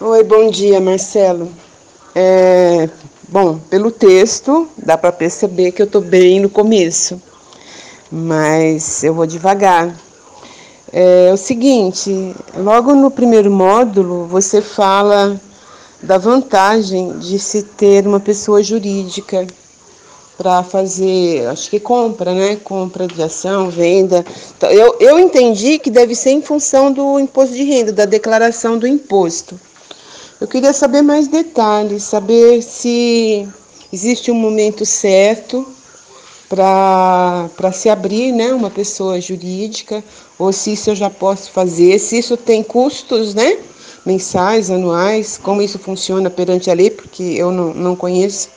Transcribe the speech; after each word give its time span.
Oi, 0.00 0.22
bom 0.22 0.48
dia, 0.48 0.80
Marcelo. 0.80 1.50
É, 2.14 2.88
bom, 3.28 3.58
pelo 3.68 3.90
texto 3.90 4.68
dá 4.76 4.96
para 4.96 5.10
perceber 5.10 5.72
que 5.72 5.82
eu 5.82 5.86
estou 5.86 6.00
bem 6.00 6.38
no 6.38 6.48
começo, 6.48 7.20
mas 8.08 9.02
eu 9.02 9.12
vou 9.12 9.26
devagar. 9.26 9.92
É, 10.92 11.30
é 11.30 11.32
o 11.32 11.36
seguinte, 11.36 12.32
logo 12.56 12.94
no 12.94 13.10
primeiro 13.10 13.50
módulo 13.50 14.28
você 14.28 14.62
fala 14.62 15.36
da 16.00 16.16
vantagem 16.16 17.18
de 17.18 17.36
se 17.36 17.64
ter 17.64 18.06
uma 18.06 18.20
pessoa 18.20 18.62
jurídica 18.62 19.48
para 20.36 20.62
fazer, 20.62 21.44
acho 21.48 21.68
que 21.68 21.80
compra, 21.80 22.32
né? 22.32 22.54
Compra 22.62 23.08
de 23.08 23.20
ação, 23.20 23.68
venda. 23.68 24.24
Então, 24.56 24.70
eu, 24.70 24.94
eu 25.00 25.18
entendi 25.18 25.76
que 25.80 25.90
deve 25.90 26.14
ser 26.14 26.30
em 26.30 26.40
função 26.40 26.92
do 26.92 27.18
imposto 27.18 27.52
de 27.52 27.64
renda, 27.64 27.92
da 27.92 28.04
declaração 28.04 28.78
do 28.78 28.86
imposto. 28.86 29.58
Eu 30.40 30.46
queria 30.46 30.72
saber 30.72 31.02
mais 31.02 31.26
detalhes, 31.26 32.04
saber 32.04 32.62
se 32.62 33.48
existe 33.92 34.30
um 34.30 34.36
momento 34.36 34.86
certo 34.86 35.66
para 36.48 37.72
se 37.72 37.88
abrir 37.88 38.30
né, 38.30 38.52
uma 38.52 38.70
pessoa 38.70 39.20
jurídica, 39.20 40.02
ou 40.38 40.52
se 40.52 40.74
isso 40.74 40.90
eu 40.90 40.94
já 40.94 41.10
posso 41.10 41.50
fazer, 41.50 41.98
se 41.98 42.18
isso 42.20 42.36
tem 42.36 42.62
custos 42.62 43.34
né, 43.34 43.58
mensais, 44.06 44.70
anuais, 44.70 45.40
como 45.42 45.60
isso 45.60 45.76
funciona 45.76 46.30
perante 46.30 46.70
a 46.70 46.74
lei, 46.74 46.90
porque 46.90 47.22
eu 47.22 47.50
não, 47.50 47.74
não 47.74 47.96
conheço, 47.96 48.48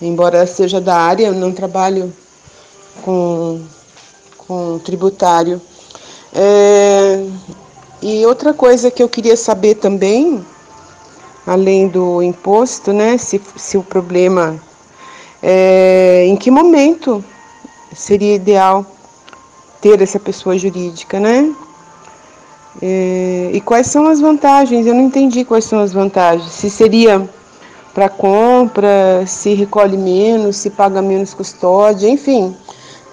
embora 0.00 0.46
seja 0.46 0.80
da 0.80 0.96
área, 0.96 1.26
eu 1.26 1.34
não 1.34 1.52
trabalho 1.52 2.10
com, 3.02 3.60
com 4.38 4.78
tributário. 4.78 5.60
É, 6.34 7.22
e 8.00 8.24
outra 8.24 8.54
coisa 8.54 8.90
que 8.90 9.02
eu 9.02 9.10
queria 9.10 9.36
saber 9.36 9.74
também 9.74 10.42
além 11.46 11.88
do 11.88 12.22
imposto, 12.22 12.92
né? 12.92 13.18
Se, 13.18 13.40
se 13.56 13.76
o 13.76 13.82
problema 13.82 14.60
é 15.42 16.24
em 16.26 16.36
que 16.36 16.50
momento 16.50 17.24
seria 17.94 18.34
ideal 18.34 18.86
ter 19.80 20.00
essa 20.00 20.20
pessoa 20.20 20.56
jurídica, 20.56 21.18
né? 21.18 21.52
É, 22.80 23.50
e 23.52 23.60
quais 23.60 23.88
são 23.88 24.06
as 24.06 24.20
vantagens? 24.20 24.86
Eu 24.86 24.94
não 24.94 25.02
entendi 25.02 25.44
quais 25.44 25.64
são 25.64 25.80
as 25.80 25.92
vantagens. 25.92 26.52
Se 26.52 26.70
seria 26.70 27.28
para 27.92 28.08
compra, 28.08 29.24
se 29.26 29.52
recolhe 29.52 29.98
menos, 29.98 30.56
se 30.56 30.70
paga 30.70 31.02
menos 31.02 31.34
custódia, 31.34 32.08
enfim. 32.08 32.56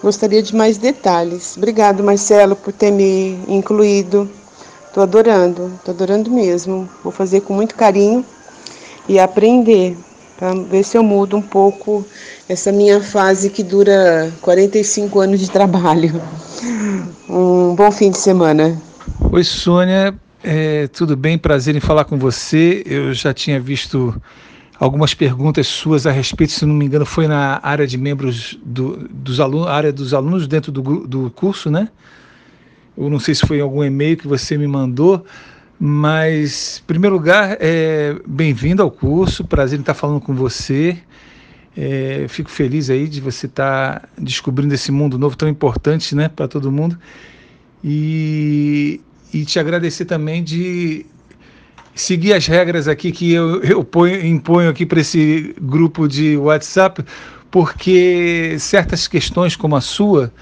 Gostaria 0.02 0.42
de 0.42 0.56
mais 0.56 0.78
detalhes. 0.78 1.58
Obrigado, 1.58 2.04
Marcelo, 2.04 2.56
por 2.56 2.72
ter 2.72 2.92
me 2.92 3.38
incluído. 3.48 4.30
Tô 5.00 5.04
adorando, 5.04 5.72
tô 5.86 5.92
adorando 5.92 6.30
mesmo. 6.30 6.90
Vou 7.02 7.10
fazer 7.10 7.40
com 7.40 7.54
muito 7.54 7.74
carinho 7.74 8.26
e 9.08 9.18
aprender 9.18 9.98
para 10.38 10.54
ver 10.54 10.84
se 10.84 10.98
eu 10.98 11.04
mudo 11.04 11.38
um 11.38 11.42
pouco 11.42 12.06
essa 12.50 12.70
minha 12.70 13.00
fase 13.00 13.50
que 13.50 13.64
dura 13.64 14.30
45 14.42 15.22
anos 15.22 15.40
de 15.40 15.50
trabalho. 15.50 16.22
Um 17.30 17.76
bom 17.76 17.90
fim 17.92 18.12
de 18.12 18.18
semana. 18.18 18.78
Oi, 19.32 19.44
Sônia. 19.44 20.14
É, 20.44 20.88
tudo 20.88 21.16
bem? 21.16 21.38
Prazer 21.38 21.76
em 21.76 21.80
falar 21.80 22.04
com 22.04 22.18
você. 22.18 22.84
Eu 22.86 23.14
já 23.14 23.34
tinha 23.34 23.60
visto 23.60 24.20
algumas 24.78 25.14
perguntas 25.14 25.68
suas 25.68 26.06
a 26.06 26.12
respeito, 26.12 26.52
se 26.52 26.66
não 26.66 26.74
me 26.74 26.86
engano, 26.86 27.06
foi 27.06 27.28
na 27.28 27.60
área 27.64 27.88
de 27.88 27.98
membros 27.98 28.60
do, 28.66 29.08
dos 29.10 29.40
alunos, 29.40 29.68
área 29.68 29.94
dos 29.94 30.14
alunos 30.14 30.48
dentro 30.48 30.72
do, 30.72 31.08
do 31.08 31.30
curso, 31.30 31.72
né? 31.72 31.88
Eu 33.00 33.10
não 33.10 33.18
sei 33.18 33.34
se 33.34 33.48
foi 33.48 33.62
algum 33.62 33.82
e-mail 33.82 34.18
que 34.18 34.28
você 34.28 34.58
me 34.58 34.68
mandou, 34.68 35.26
mas, 35.80 36.82
em 36.84 36.86
primeiro 36.86 37.16
lugar, 37.16 37.56
é, 37.62 38.14
bem-vindo 38.28 38.84
ao 38.84 38.92
curso, 38.92 39.46
prazer 39.46 39.80
em 39.80 39.82
estar 39.82 39.94
falando 39.94 40.20
com 40.20 40.36
você. 40.36 40.98
É, 41.78 42.26
fico 42.28 42.50
feliz 42.50 42.90
aí 42.90 43.08
de 43.08 43.22
você 43.22 43.46
estar 43.46 44.10
descobrindo 44.18 44.74
esse 44.74 44.92
mundo 44.92 45.18
novo 45.18 45.38
tão 45.38 45.48
importante 45.48 46.14
né, 46.14 46.28
para 46.28 46.46
todo 46.46 46.70
mundo. 46.70 47.00
E, 47.82 49.00
e 49.34 49.46
te 49.46 49.60
agradecer 49.60 50.04
também 50.04 50.44
de 50.44 51.06
seguir 51.96 52.34
as 52.34 52.48
regras 52.48 52.90
aqui 52.90 53.14
que 53.14 53.32
eu, 53.32 53.64
eu 53.64 53.82
ponho, 53.82 54.26
imponho 54.26 54.70
aqui 54.70 54.86
para 54.86 55.00
esse 55.00 55.56
grupo 55.62 56.06
de 56.06 56.36
WhatsApp, 56.36 57.02
porque 57.50 58.58
certas 58.60 59.08
questões 59.08 59.56
como 59.56 59.78
a 59.78 59.82
sua 59.82 60.34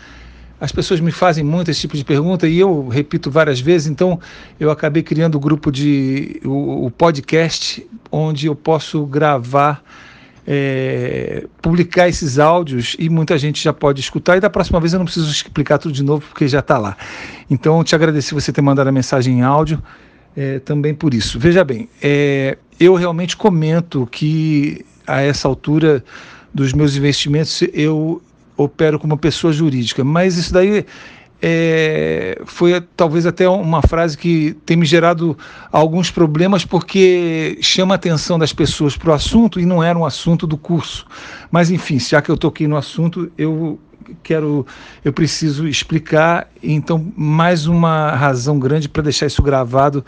as 0.60 0.72
pessoas 0.72 1.00
me 1.00 1.12
fazem 1.12 1.44
muito 1.44 1.70
esse 1.70 1.82
tipo 1.82 1.96
de 1.96 2.04
pergunta 2.04 2.48
e 2.48 2.60
eu 2.60 2.88
repito 2.88 3.30
várias 3.30 3.60
vezes, 3.60 3.88
então 3.88 4.20
eu 4.60 4.72
acabei 4.72 5.04
criando 5.04 5.36
o 5.36 5.40
grupo 5.40 5.72
de 5.72 6.42
o, 6.44 6.88
o 6.88 6.92
podcast 6.92 7.86
onde 8.12 8.48
eu 8.48 8.56
posso 8.56 9.06
gravar, 9.06 9.84
é, 10.48 11.46
publicar 11.62 12.08
esses 12.10 12.40
áudios 12.40 12.96
e 12.98 13.08
muita 13.10 13.38
gente 13.38 13.64
já 13.64 13.72
pode 13.72 14.02
escutar 14.02 14.38
e 14.38 14.40
da 14.40 14.50
próxima 14.50 14.80
vez 14.80 14.94
eu 14.94 15.00
não 15.00 15.06
preciso 15.06 15.30
explicar 15.30 15.78
tudo 15.78 15.94
de 15.94 16.04
novo 16.04 16.26
porque 16.28 16.48
já 16.48 16.60
está 16.60 16.78
lá. 16.78 16.98
Então 17.50 17.78
eu 17.78 17.84
te 17.84 17.94
agradeço 17.94 18.34
você 18.34 18.52
ter 18.52 18.62
mandado 18.62 18.88
a 18.88 18.92
mensagem 18.92 19.40
em 19.40 19.42
áudio 19.44 19.82
é, 20.36 20.60
também 20.60 20.94
por 20.94 21.14
isso. 21.14 21.38
Veja 21.38 21.64
bem, 21.64 21.88
é, 22.02 22.58
eu 22.80 22.96
realmente 22.96 23.38
comento 23.38 24.08
que 24.12 24.84
a 25.06 25.22
essa 25.22 25.48
altura 25.48 26.04
dos 26.54 26.74
meus 26.74 26.96
investimentos 26.96 27.62
eu 27.74 28.22
opero 28.58 29.00
como 29.00 29.18
pessoa 29.18 29.54
jurídica, 29.54 30.04
mas 30.04 30.38
isso 30.38 30.52
daí 30.52 30.86
é, 31.42 32.42
foi 32.46 32.82
talvez 32.96 33.26
até 33.26 33.48
uma 33.48 33.82
frase 33.82 34.18
que 34.18 34.56
tem 34.66 34.76
me 34.76 34.86
gerado 34.86 35.38
alguns 35.72 36.10
problemas 36.10 36.66
porque 36.66 37.60
chama 37.62 37.94
a 37.94 37.96
atenção 37.96 38.40
das 38.40 38.52
pessoas 38.52 38.98
para 38.98 39.12
o 39.12 39.14
assunto 39.14 39.60
e 39.60 39.66
não 39.66 39.84
era 39.84 39.98
um 39.98 40.06
assunto 40.06 40.48
do 40.48 40.58
curso. 40.58 41.06
Mas 41.52 41.70
enfim, 41.70 42.00
já 42.00 42.22
que 42.22 42.30
eu 42.30 42.38
toquei 42.38 42.68
no 42.68 42.76
assunto, 42.76 43.32
eu 43.38 43.80
quero, 44.24 44.66
eu 45.04 45.14
preciso 45.14 45.68
explicar. 45.68 46.50
Então, 46.62 47.12
mais 47.16 47.68
uma 47.68 48.12
razão 48.12 48.58
grande 48.58 48.90
para 48.90 49.04
deixar 49.04 49.28
isso 49.28 49.42
gravado 49.42 50.04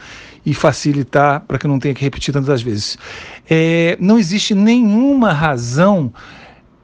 e 0.46 0.54
facilitar 0.54 1.42
para 1.42 1.58
que 1.58 1.66
eu 1.66 1.70
não 1.70 1.80
tenha 1.80 1.94
que 1.94 2.02
repetir 2.02 2.34
tantas 2.34 2.62
vezes. 2.62 2.98
É, 3.50 3.98
não 4.00 4.18
existe 4.18 4.56
nenhuma 4.56 5.32
razão 5.32 6.12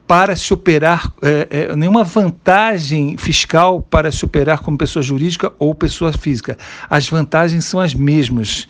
para 0.07 0.35
se 0.35 0.53
operar, 0.53 1.11
é, 1.21 1.47
é, 1.49 1.75
nenhuma 1.75 2.03
vantagem 2.03 3.17
fiscal 3.17 3.81
para 3.81 4.11
se 4.11 4.23
operar 4.23 4.61
como 4.61 4.77
pessoa 4.77 5.01
jurídica 5.01 5.51
ou 5.57 5.73
pessoa 5.73 6.13
física. 6.13 6.57
As 6.89 7.09
vantagens 7.09 7.65
são 7.65 7.79
as 7.79 7.93
mesmas. 7.93 8.67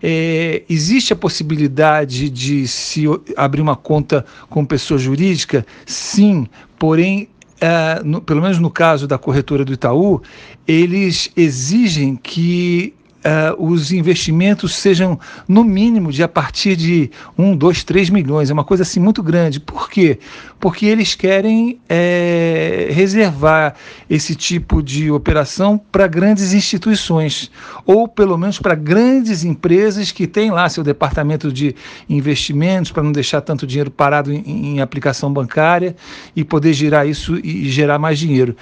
É, 0.00 0.62
existe 0.68 1.12
a 1.12 1.16
possibilidade 1.16 2.30
de 2.30 2.68
se 2.68 3.04
abrir 3.36 3.60
uma 3.60 3.74
conta 3.74 4.24
com 4.48 4.64
pessoa 4.64 4.98
jurídica? 4.98 5.66
Sim, 5.84 6.46
porém, 6.78 7.28
é, 7.60 8.00
no, 8.04 8.20
pelo 8.20 8.40
menos 8.40 8.58
no 8.58 8.70
caso 8.70 9.08
da 9.08 9.18
corretora 9.18 9.64
do 9.64 9.72
Itaú, 9.72 10.22
eles 10.66 11.30
exigem 11.36 12.14
que 12.14 12.94
uh, 13.24 13.62
os 13.62 13.92
investimentos 13.92 14.74
sejam 14.74 15.18
no 15.46 15.64
mínimo 15.64 16.12
de 16.12 16.22
a 16.22 16.28
partir 16.28 16.76
de 16.76 17.10
1, 17.36 17.56
2, 17.56 17.84
3 17.84 18.10
milhões. 18.10 18.50
É 18.50 18.52
uma 18.52 18.64
coisa 18.64 18.82
assim 18.82 19.00
muito 19.00 19.22
grande. 19.22 19.60
Por 19.60 19.90
quê? 19.90 20.18
Porque 20.60 20.86
eles 20.86 21.14
querem 21.14 21.80
é, 21.88 22.88
reservar 22.90 23.74
esse 24.08 24.34
tipo 24.34 24.82
de 24.82 25.10
operação 25.10 25.78
para 25.90 26.06
grandes 26.06 26.52
instituições, 26.52 27.50
ou 27.86 28.08
pelo 28.08 28.36
menos 28.36 28.58
para 28.58 28.74
grandes 28.74 29.44
empresas 29.44 30.10
que 30.10 30.26
têm 30.26 30.50
lá 30.50 30.68
seu 30.68 30.82
departamento 30.82 31.52
de 31.52 31.74
investimentos, 32.08 32.90
para 32.90 33.02
não 33.02 33.12
deixar 33.12 33.40
tanto 33.40 33.66
dinheiro 33.66 33.90
parado 33.90 34.32
em, 34.32 34.76
em 34.76 34.80
aplicação 34.80 35.32
bancária 35.32 35.94
e 36.34 36.44
poder 36.44 36.72
girar 36.72 37.06
isso 37.06 37.38
e 37.44 37.68
gerar 37.68 37.98
mais 37.98 38.18
dinheiro. 38.18 38.56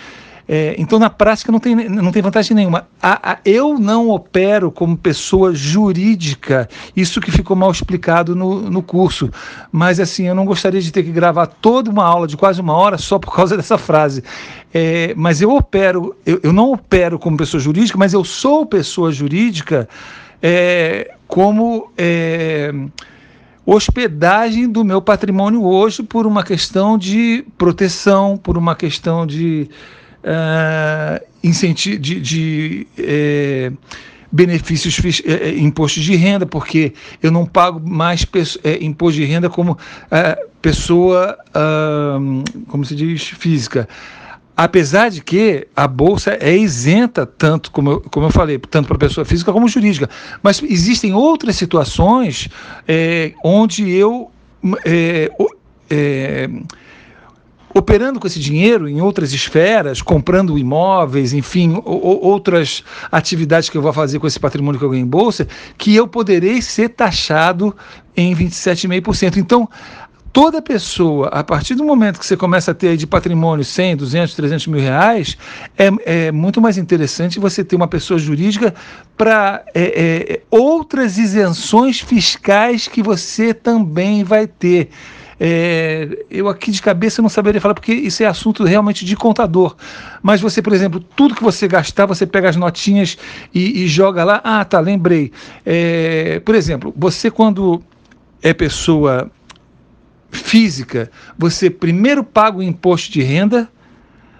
É, 0.48 0.76
então, 0.78 0.98
na 0.98 1.10
prática, 1.10 1.50
não 1.50 1.58
tem, 1.58 1.74
não 1.74 2.12
tem 2.12 2.22
vantagem 2.22 2.54
nenhuma. 2.54 2.86
A, 3.02 3.32
a, 3.32 3.38
eu 3.44 3.78
não 3.78 4.10
opero 4.10 4.70
como 4.70 4.96
pessoa 4.96 5.52
jurídica, 5.52 6.68
isso 6.94 7.20
que 7.20 7.32
ficou 7.32 7.56
mal 7.56 7.70
explicado 7.70 8.36
no, 8.36 8.70
no 8.70 8.82
curso. 8.82 9.28
Mas, 9.72 9.98
assim, 9.98 10.28
eu 10.28 10.34
não 10.34 10.44
gostaria 10.44 10.80
de 10.80 10.92
ter 10.92 11.02
que 11.02 11.10
gravar 11.10 11.46
toda 11.46 11.90
uma 11.90 12.04
aula 12.04 12.28
de 12.28 12.36
quase 12.36 12.60
uma 12.60 12.74
hora 12.74 12.96
só 12.96 13.18
por 13.18 13.34
causa 13.34 13.56
dessa 13.58 13.76
frase. 13.76 14.22
É, 14.72 15.14
mas 15.16 15.40
eu 15.40 15.50
opero, 15.50 16.14
eu, 16.24 16.38
eu, 16.42 16.52
não 16.52 16.72
opero 16.72 17.18
como 17.18 17.36
pessoa 17.36 17.60
jurídica, 17.60 17.98
mas 17.98 18.12
eu 18.12 18.24
sou 18.24 18.64
pessoa 18.64 19.10
jurídica 19.10 19.88
é, 20.40 21.14
como 21.26 21.90
é, 21.96 22.72
hospedagem 23.64 24.68
do 24.68 24.84
meu 24.84 25.02
patrimônio 25.02 25.64
hoje 25.64 26.02
por 26.02 26.24
uma 26.26 26.44
questão 26.44 26.96
de 26.96 27.44
proteção, 27.58 28.36
por 28.36 28.56
uma 28.56 28.76
questão 28.76 29.26
de 29.26 29.68
uh, 30.26 31.24
incentivo 31.42 31.98
de, 31.98 32.20
de 32.20 32.86
é, 32.98 33.72
benefícios 34.30 35.22
é, 35.24 35.50
impostos 35.56 36.02
de 36.02 36.16
renda, 36.16 36.44
porque 36.44 36.92
eu 37.22 37.30
não 37.30 37.46
pago 37.46 37.80
mais 37.88 38.26
é, 38.64 38.84
imposto 38.84 39.20
de 39.20 39.24
renda 39.24 39.48
como 39.48 39.78
pessoa, 40.60 41.38
como 42.68 42.84
se 42.84 42.94
diz, 42.96 43.28
física. 43.28 43.88
Apesar 44.56 45.10
de 45.10 45.20
que 45.20 45.68
a 45.76 45.86
bolsa 45.86 46.36
é 46.40 46.56
isenta, 46.56 47.26
tanto 47.26 47.70
como 47.70 47.90
eu, 47.90 48.00
como 48.00 48.26
eu 48.26 48.30
falei, 48.30 48.58
tanto 48.58 48.88
para 48.88 48.96
pessoa 48.96 49.22
física 49.24 49.52
como 49.52 49.68
jurídica. 49.68 50.08
Mas 50.42 50.62
existem 50.62 51.12
outras 51.12 51.56
situações 51.56 52.48
é, 52.88 53.34
onde 53.44 53.88
eu. 53.90 54.30
É, 54.84 55.30
é, 55.90 56.48
operando 57.76 58.18
com 58.18 58.26
esse 58.26 58.40
dinheiro 58.40 58.88
em 58.88 59.02
outras 59.02 59.34
esferas, 59.34 60.00
comprando 60.00 60.58
imóveis, 60.58 61.34
enfim, 61.34 61.78
ou, 61.84 62.24
outras 62.24 62.82
atividades 63.12 63.68
que 63.68 63.76
eu 63.76 63.82
vou 63.82 63.92
fazer 63.92 64.18
com 64.18 64.26
esse 64.26 64.40
patrimônio 64.40 64.78
que 64.78 64.84
eu 64.84 64.90
ganho 64.90 65.02
em 65.02 65.06
bolsa, 65.06 65.46
que 65.76 65.94
eu 65.94 66.08
poderei 66.08 66.62
ser 66.62 66.88
taxado 66.88 67.76
em 68.16 68.34
27,5%. 68.34 69.36
Então, 69.36 69.68
toda 70.32 70.62
pessoa, 70.62 71.28
a 71.28 71.44
partir 71.44 71.74
do 71.74 71.84
momento 71.84 72.18
que 72.18 72.24
você 72.24 72.34
começa 72.34 72.70
a 72.70 72.74
ter 72.74 72.96
de 72.96 73.06
patrimônio 73.06 73.64
100, 73.64 73.96
200, 73.96 74.34
300 74.34 74.66
mil 74.68 74.80
reais, 74.80 75.36
é, 75.76 76.28
é 76.28 76.32
muito 76.32 76.62
mais 76.62 76.78
interessante 76.78 77.38
você 77.38 77.62
ter 77.62 77.76
uma 77.76 77.88
pessoa 77.88 78.18
jurídica 78.18 78.74
para 79.18 79.62
é, 79.74 79.82
é, 79.82 80.40
outras 80.50 81.18
isenções 81.18 82.00
fiscais 82.00 82.88
que 82.88 83.02
você 83.02 83.52
também 83.52 84.24
vai 84.24 84.46
ter. 84.46 84.88
É, 85.38 86.24
eu 86.30 86.48
aqui 86.48 86.70
de 86.70 86.80
cabeça 86.80 87.20
não 87.20 87.28
saberia 87.28 87.60
falar, 87.60 87.74
porque 87.74 87.92
isso 87.92 88.22
é 88.22 88.26
assunto 88.26 88.64
realmente 88.64 89.04
de 89.04 89.14
contador. 89.14 89.76
Mas 90.22 90.40
você, 90.40 90.62
por 90.62 90.72
exemplo, 90.72 91.00
tudo 91.00 91.34
que 91.34 91.42
você 91.42 91.68
gastar, 91.68 92.06
você 92.06 92.26
pega 92.26 92.48
as 92.48 92.56
notinhas 92.56 93.18
e, 93.54 93.84
e 93.84 93.88
joga 93.88 94.24
lá. 94.24 94.40
Ah, 94.42 94.64
tá, 94.64 94.80
lembrei. 94.80 95.30
É, 95.64 96.40
por 96.40 96.54
exemplo, 96.54 96.92
você 96.96 97.30
quando 97.30 97.82
é 98.42 98.54
pessoa 98.54 99.30
física, 100.30 101.10
você 101.38 101.70
primeiro 101.70 102.24
paga 102.24 102.58
o 102.58 102.62
imposto 102.62 103.12
de 103.12 103.22
renda, 103.22 103.68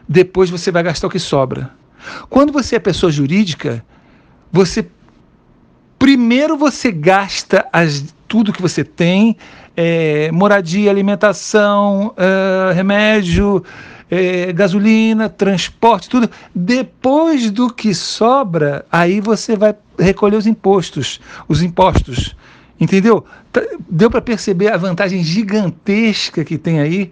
depois 0.09 0.51
você 0.51 0.71
vai 0.71 0.83
gastar 0.83 1.07
o 1.07 1.11
que 1.11 1.19
sobra. 1.19 1.71
Quando 2.29 2.53
você 2.53 2.77
é 2.77 2.79
pessoa 2.79 3.11
jurídica, 3.11 3.85
você 4.53 4.87
primeiro 5.99 6.57
você 6.57 6.93
gasta 6.93 7.67
as, 7.73 8.15
tudo 8.29 8.53
que 8.53 8.63
você 8.63 8.85
tem, 8.85 9.37
é, 9.77 10.31
moradia, 10.33 10.91
alimentação, 10.91 12.15
é, 12.17 12.73
remédio, 12.73 13.63
é, 14.11 14.53
gasolina, 14.53 15.29
transporte, 15.29 16.09
tudo. 16.09 16.31
Depois 16.55 17.51
do 17.51 17.73
que 17.73 17.95
sobra, 17.95 18.87
aí 18.91 19.21
você 19.21 19.57
vai 19.57 19.75
recolher 19.99 20.37
os 20.37 20.47
impostos, 20.47 21.21
os 21.47 21.63
impostos. 21.63 22.35
Entendeu? 22.79 23.25
Tá, 23.53 23.63
deu 23.89 24.11
para 24.11 24.21
perceber 24.21 24.73
a 24.73 24.77
vantagem 24.77 25.23
gigantesca 25.23 26.45
que 26.45 26.59
tem 26.59 26.81
aí. 26.81 27.11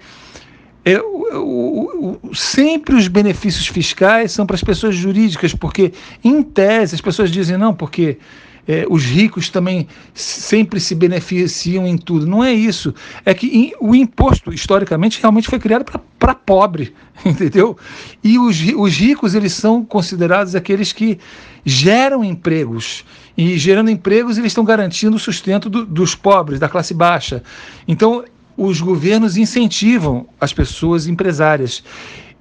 É, 0.84 1.00
o, 1.00 1.40
o, 1.40 2.20
o, 2.22 2.34
sempre 2.34 2.94
os 2.94 3.08
benefícios 3.08 3.66
fiscais 3.66 4.32
são 4.32 4.44
para 4.44 4.56
as 4.56 4.62
pessoas 4.62 4.94
jurídicas, 4.94 5.54
porque, 5.54 5.92
em 6.22 6.42
tese, 6.42 6.94
as 6.94 7.00
pessoas 7.00 7.30
dizem 7.30 7.56
não, 7.56 7.74
porque 7.74 8.18
é, 8.66 8.86
os 8.88 9.04
ricos 9.04 9.48
também 9.48 9.86
sempre 10.14 10.80
se 10.80 10.94
beneficiam 10.94 11.86
em 11.86 11.96
tudo. 11.96 12.26
Não 12.26 12.42
é 12.42 12.52
isso. 12.52 12.94
É 13.24 13.34
que 13.34 13.46
in, 13.46 13.72
o 13.80 13.94
imposto, 13.94 14.52
historicamente, 14.52 15.20
realmente 15.20 15.48
foi 15.48 15.58
criado 15.58 15.84
para 16.18 16.34
pobre, 16.34 16.94
entendeu? 17.24 17.76
E 18.22 18.38
os, 18.38 18.58
os 18.76 18.96
ricos, 18.96 19.34
eles 19.34 19.52
são 19.52 19.84
considerados 19.84 20.54
aqueles 20.54 20.92
que 20.92 21.18
geram 21.64 22.24
empregos. 22.24 23.04
E 23.36 23.58
gerando 23.58 23.90
empregos, 23.90 24.38
eles 24.38 24.50
estão 24.50 24.64
garantindo 24.64 25.16
o 25.16 25.20
sustento 25.20 25.68
do, 25.68 25.84
dos 25.84 26.14
pobres, 26.14 26.58
da 26.58 26.68
classe 26.68 26.94
baixa. 26.94 27.42
Então, 27.86 28.24
os 28.56 28.80
governos 28.80 29.36
incentivam 29.36 30.26
as 30.40 30.52
pessoas 30.52 31.06
empresárias. 31.06 31.82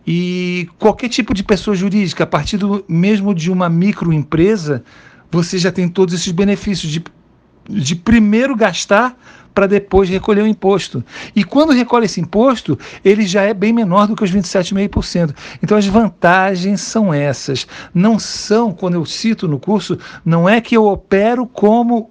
E 0.05 0.67
qualquer 0.77 1.09
tipo 1.09 1.33
de 1.33 1.43
pessoa 1.43 1.75
jurídica, 1.75 2.25
a 2.25 2.27
partir 2.27 2.57
do, 2.57 2.83
mesmo 2.87 3.33
de 3.33 3.49
uma 3.49 3.69
microempresa, 3.69 4.83
você 5.33 5.57
já 5.57 5.71
tem 5.71 5.89
todos 5.89 6.13
esses 6.13 6.31
benefícios 6.31 6.91
de, 6.91 7.03
de 7.67 7.95
primeiro 7.95 8.55
gastar 8.55 9.17
para 9.53 9.67
depois 9.67 10.09
recolher 10.09 10.41
o 10.41 10.47
imposto. 10.47 11.03
E 11.35 11.43
quando 11.43 11.73
recolhe 11.73 12.05
esse 12.05 12.19
imposto, 12.19 12.77
ele 13.03 13.25
já 13.25 13.43
é 13.43 13.53
bem 13.53 13.71
menor 13.71 14.07
do 14.07 14.15
que 14.15 14.23
os 14.23 14.31
27,5%. 14.31 15.35
Então 15.61 15.77
as 15.77 15.85
vantagens 15.85 16.81
são 16.81 17.13
essas. 17.13 17.67
Não 17.93 18.17
são, 18.17 18.71
quando 18.71 18.95
eu 18.95 19.05
cito 19.05 19.47
no 19.47 19.59
curso, 19.59 19.97
não 20.25 20.47
é 20.47 20.59
que 20.59 20.75
eu 20.75 20.85
opero 20.85 21.45
como 21.45 22.09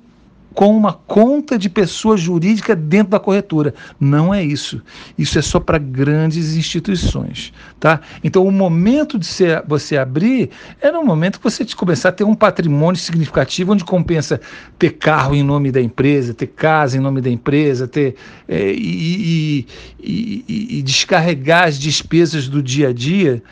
com 0.54 0.76
uma 0.76 0.92
conta 0.92 1.58
de 1.58 1.68
pessoa 1.68 2.16
jurídica 2.16 2.76
dentro 2.76 3.10
da 3.10 3.18
corretora. 3.18 3.74
Não 3.98 4.32
é 4.32 4.42
isso. 4.42 4.82
Isso 5.16 5.38
é 5.38 5.42
só 5.42 5.58
para 5.58 5.78
grandes 5.78 6.56
instituições. 6.56 7.52
Tá? 7.80 8.00
Então, 8.22 8.46
o 8.46 8.52
momento 8.52 9.18
de 9.18 9.26
você 9.66 9.96
abrir 9.96 10.50
é 10.80 10.90
no 10.90 11.04
momento 11.04 11.38
que 11.38 11.44
você 11.44 11.64
começar 11.74 12.10
a 12.10 12.12
ter 12.12 12.24
um 12.24 12.34
patrimônio 12.34 13.00
significativo, 13.00 13.72
onde 13.72 13.84
compensa 13.84 14.40
ter 14.78 14.90
carro 14.90 15.34
em 15.34 15.42
nome 15.42 15.72
da 15.72 15.80
empresa, 15.80 16.34
ter 16.34 16.48
casa 16.48 16.96
em 16.96 17.00
nome 17.00 17.20
da 17.20 17.30
empresa, 17.30 17.88
ter 17.88 18.16
é, 18.48 18.72
e, 18.72 19.66
e, 19.98 20.44
e, 20.48 20.78
e, 20.78 20.82
descarregar 20.82 21.68
as 21.68 21.78
despesas 21.78 22.48
do 22.48 22.62
dia 22.62 22.88
a 22.88 22.92
dia 22.92 23.42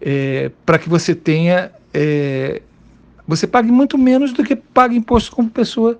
é, 0.00 0.50
para 0.66 0.78
que 0.78 0.88
você 0.88 1.14
tenha. 1.14 1.70
É, 1.94 2.62
você 3.26 3.46
pague 3.46 3.70
muito 3.70 3.96
menos 3.96 4.32
do 4.32 4.42
que 4.42 4.56
paga 4.56 4.94
imposto 4.94 5.30
como 5.30 5.48
pessoa 5.48 5.98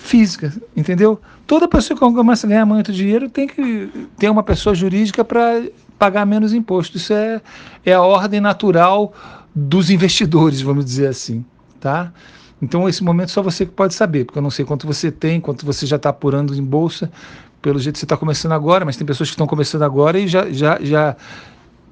física, 0.00 0.52
entendeu? 0.74 1.20
Toda 1.46 1.68
pessoa 1.68 1.96
que 1.96 2.00
começa 2.00 2.46
a 2.46 2.50
ganhar 2.50 2.64
muito 2.64 2.90
dinheiro 2.90 3.28
tem 3.28 3.46
que 3.46 4.08
ter 4.18 4.30
uma 4.30 4.42
pessoa 4.42 4.74
jurídica 4.74 5.22
para 5.22 5.62
pagar 5.98 6.24
menos 6.24 6.54
imposto. 6.54 6.96
Isso 6.96 7.12
é, 7.12 7.40
é 7.84 7.92
a 7.92 8.00
ordem 8.00 8.40
natural 8.40 9.12
dos 9.54 9.90
investidores, 9.90 10.62
vamos 10.62 10.84
dizer 10.84 11.08
assim, 11.08 11.44
tá? 11.78 12.12
Então, 12.62 12.88
esse 12.88 13.04
momento 13.04 13.30
só 13.30 13.42
você 13.42 13.66
que 13.66 13.72
pode 13.72 13.94
saber, 13.94 14.24
porque 14.24 14.38
eu 14.38 14.42
não 14.42 14.50
sei 14.50 14.64
quanto 14.64 14.86
você 14.86 15.10
tem, 15.12 15.40
quanto 15.40 15.66
você 15.66 15.86
já 15.86 15.96
está 15.96 16.08
apurando 16.08 16.54
em 16.54 16.64
bolsa, 16.64 17.10
pelo 17.60 17.78
jeito 17.78 17.94
que 17.94 17.98
você 18.00 18.06
está 18.06 18.16
começando 18.16 18.52
agora, 18.52 18.84
mas 18.84 18.96
tem 18.96 19.06
pessoas 19.06 19.28
que 19.28 19.34
estão 19.34 19.46
começando 19.46 19.82
agora 19.82 20.18
e 20.18 20.26
já, 20.26 20.50
já, 20.50 20.78
já 20.80 21.16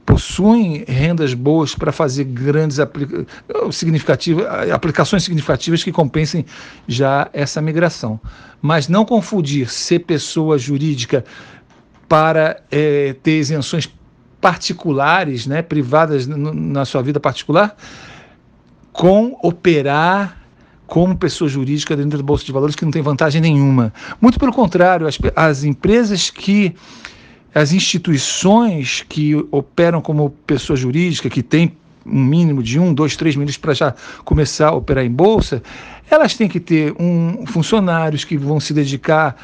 possuem 0.09 0.87
rendas 0.89 1.35
boas 1.35 1.75
para 1.75 1.93
fazer 1.93 2.25
grandes 2.25 2.81
aplica 2.81 3.27
aplicações 4.75 5.23
significativas 5.23 5.85
que 5.85 5.93
compensem 5.93 6.47
já 6.87 7.29
essa 7.31 7.61
migração. 7.61 8.19
Mas 8.63 8.89
não 8.89 9.05
confundir 9.05 9.71
ser 9.71 9.99
pessoa 9.99 10.57
jurídica 10.57 11.27
para 12.09 12.59
é, 12.71 13.15
ter 13.23 13.39
isenções 13.39 13.93
particulares, 14.41 15.47
né, 15.47 15.61
privadas 15.61 16.27
na 16.27 16.87
sua 16.87 17.03
vida 17.03 17.21
particular, 17.21 17.77
com 18.91 19.39
operar 19.43 20.39
como 20.87 21.19
pessoa 21.19 21.51
jurídica 21.51 21.95
dentro 21.95 22.17
da 22.17 22.25
Bolsa 22.25 22.47
de 22.47 22.53
Valores 22.53 22.75
que 22.75 22.85
não 22.87 22.91
tem 22.91 23.03
vantagem 23.03 23.43
nenhuma. 23.43 23.93
Muito 24.23 24.41
pelo 24.41 24.55
contrário, 24.55 25.07
as, 25.07 25.19
as 25.37 25.65
empresas 25.65 26.31
que 26.31 26.75
as 27.55 27.73
instituições 27.73 29.05
que 29.09 29.35
operam 29.51 30.01
como 30.01 30.31
pessoa 30.47 30.77
jurídica, 30.77 31.29
que 31.31 31.43
tem 31.43 31.73
um 32.05 32.25
mínimo 32.25 32.63
de 32.63 32.79
um, 32.79 32.95
dois, 32.95 33.17
três 33.17 33.37
milhões 33.37 33.57
para 33.57 33.75
já 33.75 33.95
começar 34.25 34.69
a 34.69 34.75
operar 34.75 35.05
em 35.05 35.11
bolsa, 35.11 35.63
elas 36.11 36.35
têm 36.35 36.49
que 36.49 36.61
ter 36.61 36.95
um, 36.99 37.45
funcionários 37.47 38.25
que 38.25 38.37
vão 38.37 38.59
se 38.59 38.73
dedicar 38.73 39.37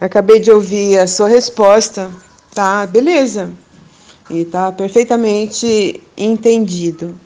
Acabei 0.00 0.40
de 0.40 0.50
ouvir 0.50 0.98
a 0.98 1.06
sua 1.06 1.28
resposta. 1.28 2.10
Tá, 2.54 2.86
beleza. 2.86 3.50
E 4.28 4.44
tá 4.44 4.70
perfeitamente 4.70 6.02
entendido. 6.16 7.18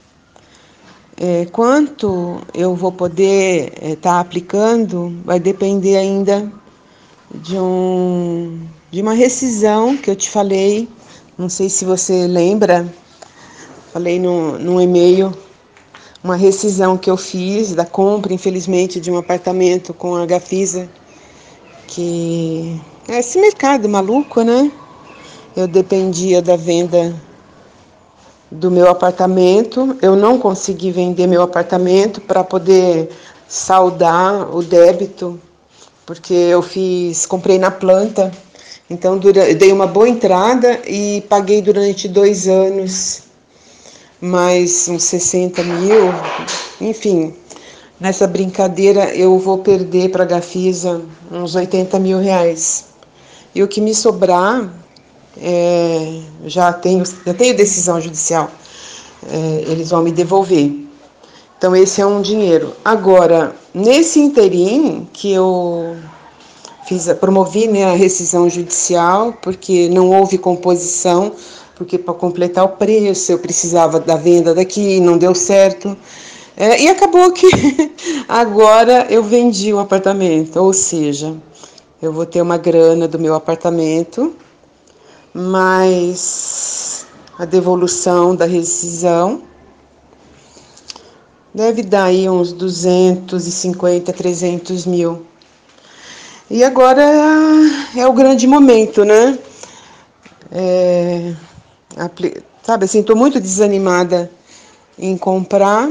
É, 1.16 1.46
quanto 1.46 2.40
eu 2.54 2.74
vou 2.74 2.92
poder 2.92 3.72
estar 3.74 3.86
é, 3.86 3.96
tá 3.96 4.20
aplicando 4.20 5.14
vai 5.24 5.38
depender 5.38 5.96
ainda 5.96 6.50
de, 7.34 7.58
um, 7.58 8.60
de 8.90 9.02
uma 9.02 9.14
rescisão 9.14 9.96
que 9.96 10.08
eu 10.08 10.16
te 10.16 10.30
falei. 10.30 10.88
Não 11.36 11.48
sei 11.48 11.68
se 11.68 11.84
você 11.84 12.26
lembra, 12.26 12.86
falei 13.92 14.18
no, 14.18 14.58
num 14.58 14.80
e-mail, 14.80 15.32
uma 16.22 16.36
rescisão 16.36 16.96
que 16.96 17.10
eu 17.10 17.16
fiz 17.16 17.74
da 17.74 17.84
compra, 17.84 18.32
infelizmente, 18.32 19.00
de 19.00 19.10
um 19.10 19.16
apartamento 19.16 19.92
com 19.92 20.14
a 20.14 20.24
Gafisa, 20.24 20.88
que 21.90 22.80
é 23.08 23.18
esse 23.18 23.38
mercado 23.38 23.88
maluco, 23.88 24.42
né? 24.42 24.70
Eu 25.56 25.66
dependia 25.66 26.40
da 26.40 26.56
venda 26.56 27.14
do 28.50 28.70
meu 28.70 28.88
apartamento. 28.88 29.96
Eu 30.00 30.16
não 30.16 30.38
consegui 30.38 30.92
vender 30.92 31.26
meu 31.26 31.42
apartamento 31.42 32.20
para 32.20 32.42
poder 32.42 33.10
saldar 33.48 34.54
o 34.54 34.62
débito, 34.62 35.38
porque 36.06 36.32
eu 36.32 36.62
fiz, 36.62 37.26
comprei 37.26 37.58
na 37.58 37.70
planta. 37.70 38.30
Então 38.88 39.18
dei 39.18 39.72
uma 39.72 39.86
boa 39.86 40.08
entrada 40.08 40.80
e 40.86 41.22
paguei 41.28 41.60
durante 41.60 42.08
dois 42.08 42.48
anos 42.48 43.22
mais 44.20 44.88
uns 44.88 45.04
60 45.04 45.62
mil. 45.62 46.12
Enfim, 46.80 47.34
nessa 48.00 48.26
brincadeira 48.26 49.14
eu 49.14 49.38
vou 49.38 49.58
perder 49.58 50.10
para 50.10 50.24
a 50.24 50.26
Gafisa 50.26 51.02
uns 51.30 51.54
80 51.54 51.98
mil 51.98 52.18
reais. 52.18 52.86
E 53.54 53.62
o 53.62 53.68
que 53.68 53.80
me 53.80 53.94
sobrar 53.94 54.72
é, 55.36 56.20
já, 56.46 56.72
tenho, 56.72 57.04
já 57.04 57.34
tenho 57.34 57.56
decisão 57.56 58.00
judicial, 58.00 58.50
é, 59.28 59.64
eles 59.66 59.90
vão 59.90 60.02
me 60.02 60.12
devolver. 60.12 60.72
Então, 61.58 61.76
esse 61.76 62.00
é 62.00 62.06
um 62.06 62.22
dinheiro. 62.22 62.74
Agora, 62.82 63.54
nesse 63.74 64.18
interim 64.18 65.06
que 65.12 65.30
eu 65.30 65.96
fiz, 66.86 67.06
promovi 67.14 67.68
né, 67.68 67.84
a 67.84 67.94
rescisão 67.94 68.48
judicial, 68.48 69.34
porque 69.42 69.88
não 69.90 70.10
houve 70.10 70.38
composição, 70.38 71.32
porque 71.76 71.98
para 71.98 72.14
completar 72.14 72.64
o 72.64 72.70
preço 72.70 73.32
eu 73.32 73.38
precisava 73.38 74.00
da 74.00 74.16
venda 74.16 74.54
daqui, 74.54 75.00
não 75.00 75.18
deu 75.18 75.34
certo. 75.34 75.96
É, 76.60 76.78
e 76.78 76.88
acabou 76.90 77.32
que 77.32 77.48
agora 78.28 79.06
eu 79.08 79.22
vendi 79.22 79.72
o 79.72 79.78
apartamento, 79.78 80.60
ou 80.60 80.74
seja, 80.74 81.34
eu 82.02 82.12
vou 82.12 82.26
ter 82.26 82.42
uma 82.42 82.58
grana 82.58 83.08
do 83.08 83.18
meu 83.18 83.34
apartamento 83.34 84.36
mais 85.32 87.06
a 87.38 87.46
devolução 87.46 88.36
da 88.36 88.44
rescisão. 88.44 89.40
Deve 91.54 91.82
dar 91.82 92.04
aí 92.04 92.28
uns 92.28 92.52
250, 92.52 94.12
300 94.12 94.84
mil. 94.84 95.24
E 96.50 96.62
agora 96.62 97.02
é 97.96 98.06
o 98.06 98.12
grande 98.12 98.46
momento, 98.46 99.02
né? 99.02 99.38
É, 100.52 101.32
sabe 102.62 102.84
assim, 102.84 103.00
estou 103.00 103.16
muito 103.16 103.40
desanimada 103.40 104.30
em 104.98 105.16
comprar 105.16 105.88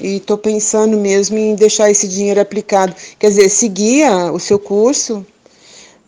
e 0.00 0.16
estou 0.16 0.36
pensando 0.36 0.96
mesmo 0.96 1.38
em 1.38 1.54
deixar 1.54 1.90
esse 1.90 2.08
dinheiro 2.08 2.40
aplicado. 2.40 2.94
Quer 3.18 3.28
dizer, 3.28 3.48
seguir 3.48 4.10
o 4.32 4.38
seu 4.38 4.58
curso, 4.58 5.24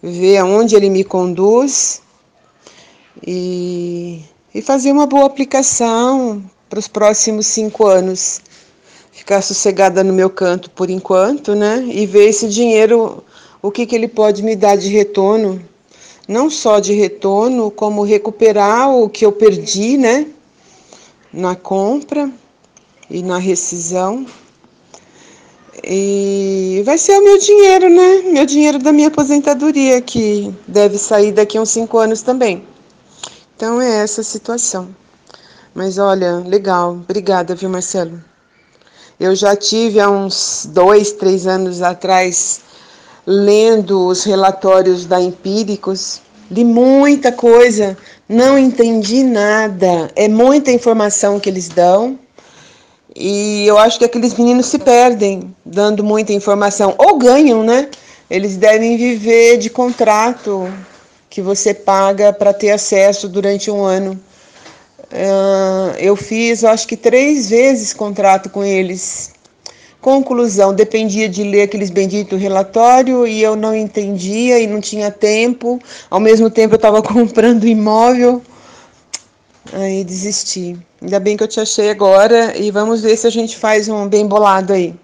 ver 0.03 0.39
aonde 0.39 0.75
ele 0.75 0.91
me 0.91 1.05
conduz 1.05 2.03
e, 3.25 4.23
e 4.55 4.61
fazer 4.61 4.93
uma 4.93 5.07
boa 5.07 5.27
aplicação 5.27 6.43
para 6.69 6.79
os 6.79 6.89
próximos 6.89 7.47
cinco 7.47 7.87
anos. 7.87 8.41
Ficar 9.13 9.41
sossegada 9.41 10.05
no 10.05 10.13
meu 10.13 10.29
canto 10.29 10.69
por 10.71 10.91
enquanto, 10.91 11.55
né? 11.55 11.87
E 11.89 12.05
ver 12.07 12.29
esse 12.29 12.49
dinheiro, 12.49 13.25
o 13.63 13.71
que, 13.71 13.87
que 13.87 13.95
ele 13.95 14.09
pode 14.09 14.43
me 14.43 14.55
dar 14.55 14.77
de 14.77 14.89
retorno. 14.89 15.63
Não 16.29 16.51
só 16.51 16.81
de 16.81 16.93
retorno, 16.93 17.71
como 17.71 18.03
recuperar 18.03 18.91
o 18.91 19.09
que 19.09 19.25
eu 19.25 19.33
perdi, 19.33 19.97
né? 19.97 20.27
Na 21.33 21.55
compra 21.55 22.31
e 23.11 23.23
na 23.23 23.39
rescisão. 23.39 24.27
E 25.85 26.83
vai 26.85 26.99
ser 26.99 27.19
o 27.19 27.25
meu 27.25 27.39
dinheiro, 27.39 27.89
né? 27.89 28.23
Meu 28.33 28.47
dinheiro 28.47 28.79
da 28.79 28.93
minha 28.93 29.09
aposentadoria, 29.09 30.01
que 30.01 30.53
deve 30.67 30.99
sair 30.99 31.33
daqui 31.33 31.59
a 31.59 31.63
uns 31.63 31.71
cinco 31.71 31.99
anos 31.99 32.23
também. 32.23 32.65
Então 33.57 33.81
é 33.81 34.03
essa 34.03 34.21
a 34.21 34.25
situação. 34.25 34.89
Mas 35.75 35.99
olha, 35.99 36.39
legal. 36.39 36.93
Obrigada, 36.93 37.55
viu, 37.55 37.69
Marcelo? 37.69 38.23
Eu 39.19 39.35
já 39.35 39.55
tive 39.57 40.01
há 40.01 40.11
uns 40.11 40.69
dois, 40.71 41.13
três 41.13 41.47
anos 41.47 41.83
atrás, 41.83 42.61
lendo 43.27 44.07
os 44.07 44.25
relatórios 44.25 45.07
da 45.07 45.21
Empíricos, 45.21 46.21
li 46.51 46.65
muita 46.65 47.33
coisa, 47.33 47.97
não 48.29 48.59
entendi 48.59 49.23
nada. 49.23 50.11
É 50.15 50.29
muita 50.29 50.71
informação 50.71 51.41
que 51.41 51.49
eles 51.49 51.69
dão. 51.69 52.19
E 53.19 53.67
eu 53.67 53.79
acho 53.79 53.99
que 53.99 54.05
aqueles 54.05 54.35
meninos 54.35 54.67
se 54.67 54.79
perdem 54.79 55.55
dando 55.65 56.05
muita 56.05 56.35
informação. 56.35 56.95
Ou 56.99 57.17
ganham, 57.17 57.65
né? 57.65 57.89
Eles 58.29 58.59
devem 58.59 58.97
viver 58.99 59.57
de 59.57 59.71
contrato 59.71 60.71
que 61.31 61.41
você 61.41 61.73
paga 61.73 62.33
para 62.33 62.53
ter 62.53 62.73
acesso 62.73 63.27
durante 63.27 63.71
um 63.71 63.83
ano. 63.83 64.21
Uh, 65.11 65.97
eu 65.99 66.15
fiz, 66.15 66.63
eu 66.63 66.69
acho 66.69 66.87
que 66.87 66.97
três 66.97 67.49
vezes 67.49 67.95
contrato 67.95 68.51
com 68.51 68.63
eles. 68.63 69.33
Conclusão, 70.01 70.75
dependia 70.75 71.29
de 71.29 71.43
ler 71.43 71.63
aqueles 71.63 71.89
benditos 71.89 72.41
relatório 72.41 73.27
e 73.27 73.43
eu 73.43 73.57
não 73.57 73.75
entendia 73.75 74.59
e 74.59 74.67
não 74.67 74.81
tinha 74.81 75.11
tempo. 75.11 75.81
Ao 76.11 76.21
mesmo 76.21 76.51
tempo 76.51 76.75
eu 76.75 76.77
estava 76.77 77.01
comprando 77.03 77.67
imóvel. 77.67 78.43
Aí 79.73 80.05
desisti. 80.05 80.77
Ainda 81.03 81.21
bem 81.21 81.37
que 81.37 81.43
eu 81.43 81.49
te 81.49 81.61
achei 81.61 81.91
agora 81.91 82.57
e 82.57 82.71
vamos 82.71 83.03
ver 83.03 83.17
se 83.17 83.27
a 83.27 83.31
gente 83.31 83.57
faz 83.57 83.89
um 83.89 84.09
bem 84.09 84.27
bolado 84.27 84.73
aí. 84.73 84.95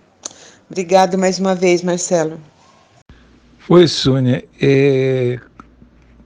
Obrigado 0.71 1.19
mais 1.19 1.39
uma 1.39 1.55
vez, 1.55 1.83
Marcelo. 1.83 2.41
Oi, 3.69 3.87
Sônia. 3.87 4.45
É, 4.61 5.39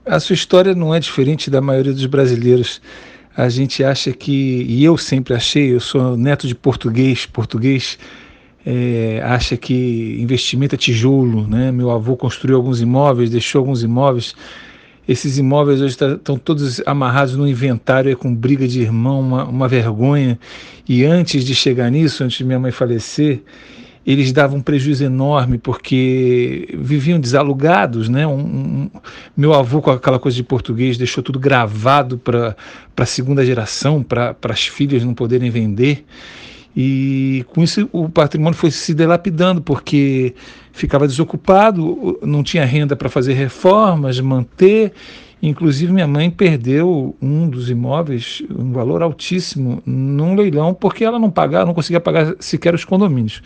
a 0.05 0.19
sua 0.19 0.33
história 0.33 0.73
não 0.73 0.93
é 0.93 0.99
diferente 0.99 1.49
da 1.49 1.61
maioria 1.61 1.93
dos 1.93 2.05
brasileiros. 2.05 2.81
A 3.35 3.49
gente 3.49 3.83
acha 3.83 4.11
que, 4.11 4.65
e 4.67 4.83
eu 4.83 4.97
sempre 4.97 5.33
achei, 5.33 5.73
eu 5.73 5.79
sou 5.79 6.17
neto 6.17 6.47
de 6.47 6.55
português, 6.55 7.25
português 7.25 7.97
é, 8.69 9.21
acha 9.23 9.55
que 9.55 10.17
investimento 10.19 10.75
é 10.75 10.77
tijolo, 10.77 11.47
né? 11.47 11.71
Meu 11.71 11.89
avô 11.89 12.17
construiu 12.17 12.57
alguns 12.57 12.81
imóveis, 12.81 13.29
deixou 13.29 13.59
alguns 13.59 13.81
imóveis. 13.81 14.35
Esses 15.07 15.37
imóveis 15.37 15.79
hoje 15.79 15.93
estão 15.93 16.17
tá, 16.17 16.41
todos 16.43 16.81
amarrados 16.85 17.35
no 17.35 17.47
inventário, 17.47 18.11
é 18.11 18.15
com 18.15 18.33
briga 18.33 18.67
de 18.67 18.81
irmão, 18.81 19.21
uma, 19.21 19.45
uma 19.45 19.67
vergonha. 19.67 20.37
E 20.87 21.05
antes 21.05 21.45
de 21.45 21.55
chegar 21.55 21.89
nisso, 21.89 22.23
antes 22.23 22.37
de 22.37 22.43
minha 22.43 22.59
mãe 22.59 22.71
falecer, 22.71 23.41
eles 24.05 24.31
davam 24.31 24.59
um 24.59 24.61
prejuízo 24.61 25.03
enorme 25.03 25.57
porque 25.57 26.69
viviam 26.77 27.19
desalugados, 27.19 28.07
né? 28.07 28.25
Um, 28.25 28.39
um, 28.39 28.89
meu 29.35 29.53
avô 29.53 29.81
com 29.81 29.91
aquela 29.91 30.17
coisa 30.17 30.35
de 30.35 30.43
português 30.43 30.97
deixou 30.97 31.21
tudo 31.21 31.37
gravado 31.37 32.17
para 32.17 32.55
a 32.95 33.05
segunda 33.05 33.45
geração, 33.45 34.01
para 34.01 34.35
as 34.43 34.65
filhas 34.65 35.03
não 35.03 35.13
poderem 35.13 35.49
vender. 35.49 36.05
E 36.75 37.43
com 37.49 37.63
isso 37.63 37.89
o 37.91 38.07
patrimônio 38.07 38.57
foi 38.57 38.71
se 38.71 38.93
delapidando, 38.93 39.61
porque 39.61 40.35
ficava 40.77 41.07
desocupado, 41.07 42.19
não 42.21 42.43
tinha 42.43 42.63
renda 42.63 42.95
para 42.95 43.09
fazer 43.09 43.33
reformas, 43.33 44.19
manter, 44.19 44.93
Inclusive, 45.41 45.93
minha 45.93 46.07
mãe 46.07 46.31
perdeu 46.31 47.15
um 47.21 47.47
dos 47.47 47.69
imóveis, 47.69 48.41
um 48.49 48.71
valor 48.71 49.03
altíssimo, 49.03 49.83
num 49.85 50.33
leilão, 50.33 50.73
porque 50.73 51.03
ela 51.03 51.19
não 51.19 51.29
pagava, 51.29 51.65
não 51.65 51.75
conseguia 51.75 51.99
pagar 51.99 52.35
sequer 52.39 52.73
os 52.73 52.83
condomínios. 52.83 53.41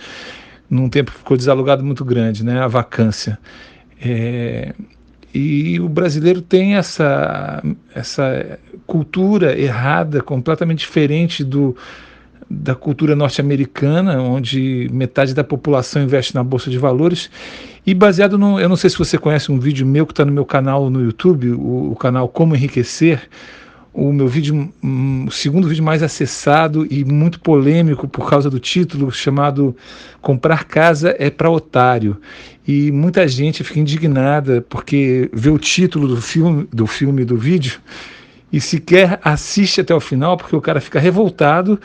Num 0.69 0.87
tempo 0.87 1.11
que 1.11 1.17
ficou 1.17 1.35
desalugado 1.35 1.83
muito 1.83 2.05
grande, 2.05 2.45
né, 2.45 2.61
a 2.61 2.67
vacância. 2.67 3.37
É, 4.01 4.73
e 5.33 5.81
o 5.81 5.89
brasileiro 5.89 6.41
tem 6.41 6.75
essa, 6.75 7.61
essa 7.93 8.57
cultura 8.87 9.59
errada, 9.59 10.21
completamente 10.21 10.79
diferente 10.79 11.43
do, 11.43 11.75
da 12.51 12.75
cultura 12.75 13.15
norte-americana, 13.15 14.21
onde 14.21 14.89
metade 14.91 15.33
da 15.33 15.43
população 15.43 16.03
investe 16.03 16.35
na 16.35 16.43
bolsa 16.43 16.69
de 16.69 16.77
valores. 16.77 17.29
E 17.85 17.93
baseado 17.93 18.37
no. 18.37 18.59
Eu 18.59 18.67
não 18.67 18.75
sei 18.75 18.89
se 18.89 18.97
você 18.97 19.17
conhece 19.17 19.51
um 19.51 19.57
vídeo 19.57 19.87
meu 19.87 20.05
que 20.05 20.11
está 20.11 20.25
no 20.25 20.31
meu 20.31 20.45
canal 20.45 20.89
no 20.89 21.01
YouTube, 21.01 21.51
o, 21.51 21.91
o, 21.91 21.95
canal 21.95 22.27
Como 22.27 22.55
Enriquecer. 22.55 23.21
O 23.93 24.13
meu 24.13 24.27
vídeo, 24.27 24.71
um, 24.81 25.29
segundo 25.29 25.67
vídeo 25.67 25.83
mais 25.83 26.01
acessado 26.01 26.87
e 26.89 27.03
muito 27.03 27.41
polêmico 27.41 28.07
por 28.07 28.29
causa 28.29 28.49
do 28.49 28.57
título, 28.57 29.11
chamado 29.11 29.75
Comprar 30.21 30.63
Casa 30.63 31.13
é 31.19 31.29
para 31.29 31.49
Otário. 31.49 32.15
E 32.65 32.89
muita 32.91 33.27
gente 33.27 33.63
fica 33.65 33.79
indignada 33.79 34.63
porque 34.69 35.29
vê 35.33 35.49
o 35.49 35.57
título 35.57 36.07
do 36.07 36.21
filme, 36.21 36.67
do 36.71 36.87
filme 36.87 37.25
do 37.25 37.35
vídeo 37.35 37.81
e 38.53 38.61
sequer 38.61 39.19
assiste 39.23 39.81
até 39.81 39.93
o 39.93 39.99
final, 39.99 40.37
porque 40.37 40.55
o 40.55 40.61
cara 40.61 40.79
fica 40.79 40.99
revoltado 40.99 41.79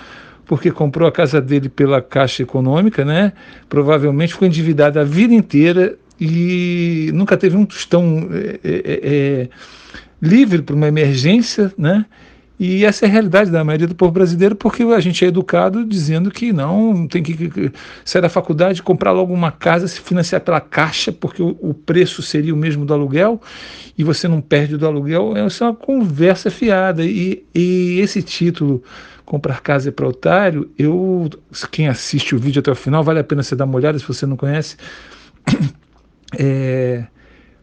porque 0.47 0.71
comprou 0.71 1.09
a 1.09 1.13
casa 1.13 1.41
dele 1.41 1.69
pela 1.69 2.01
Caixa 2.01 2.43
Econômica, 2.43 3.05
né? 3.05 3.33
Provavelmente 3.69 4.33
ficou 4.33 4.47
endividado 4.47 4.99
a 4.99 5.05
vida 5.05 5.35
inteira 5.35 5.99
e 6.21 7.11
nunca 7.13 7.37
teve 7.37 7.57
um 7.57 7.67
tostão 7.67 8.29
é, 8.33 8.59
é, 8.65 9.01
é, 9.03 9.49
livre 10.23 10.63
para 10.63 10.75
uma 10.75 10.87
emergência, 10.87 11.73
né? 11.77 12.07
E 12.59 12.87
essa 12.87 13.05
é 13.05 13.09
a 13.09 13.13
realidade 13.13 13.51
da 13.51 13.63
maioria 13.63 13.87
do 13.87 13.95
povo 13.95 14.13
brasileiro, 14.13 14.57
porque 14.57 14.83
a 14.83 15.01
gente 15.01 15.23
é 15.23 15.29
educado 15.29 15.85
dizendo 15.85 16.31
que 16.31 16.55
não, 16.55 17.07
tem 17.07 17.23
que 17.23 17.71
sair 18.03 18.23
da 18.23 18.31
faculdade, 18.31 18.83
comprar 18.83 19.13
logo 19.13 19.35
uma 19.35 19.53
casa, 19.53 19.87
se 19.87 20.01
financiar 20.01 20.41
pela 20.41 20.59
caixa, 20.59 21.13
porque 21.13 21.43
o, 21.43 21.75
preço 21.75 22.23
seria 22.23 22.55
o 22.55 22.57
mesmo 22.57 22.87
do 22.87 22.95
aluguel, 22.95 23.43
e 23.99 24.03
você 24.03 24.27
não 24.27 24.41
perde 24.41 24.79
do 24.79 24.87
aluguel. 24.87 25.37
Essa 25.37 25.65
é 25.65 25.69
uma 25.69 25.75
conversa 25.75 26.51
fiada. 26.51 27.05
E, 27.05 27.45
e 27.55 28.01
esse 28.01 28.23
título 28.23 28.83
comprar 29.27 29.61
casa 29.61 29.89
é 29.89 29.93
para 29.93 30.07
otário, 30.07 30.71
eu, 30.79 31.29
quem 31.71 31.89
assiste 31.89 32.35
o 32.35 32.39
vídeo 32.39 32.61
até 32.61 32.71
o 32.71 32.77
final, 32.77 33.03
vale 33.03 33.19
a 33.19 33.25
pena 33.25 33.43
você 33.43 33.57
dar 33.57 33.65
uma 33.65 33.77
olhada 33.77 33.99
se 33.99 34.07
você 34.07 34.25
não 34.25 34.37
conhece. 34.37 34.77
É, 36.37 37.05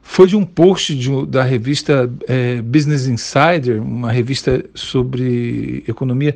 foi 0.01 0.25
de 0.25 0.38
um 0.38 0.46
post 0.46 0.96
de, 0.96 1.25
da 1.25 1.43
revista 1.43 2.10
é, 2.29 2.62
Business 2.62 3.08
Insider, 3.08 3.84
uma 3.84 4.10
revista 4.10 4.63
sobre 4.74 5.84
economia 5.86 6.34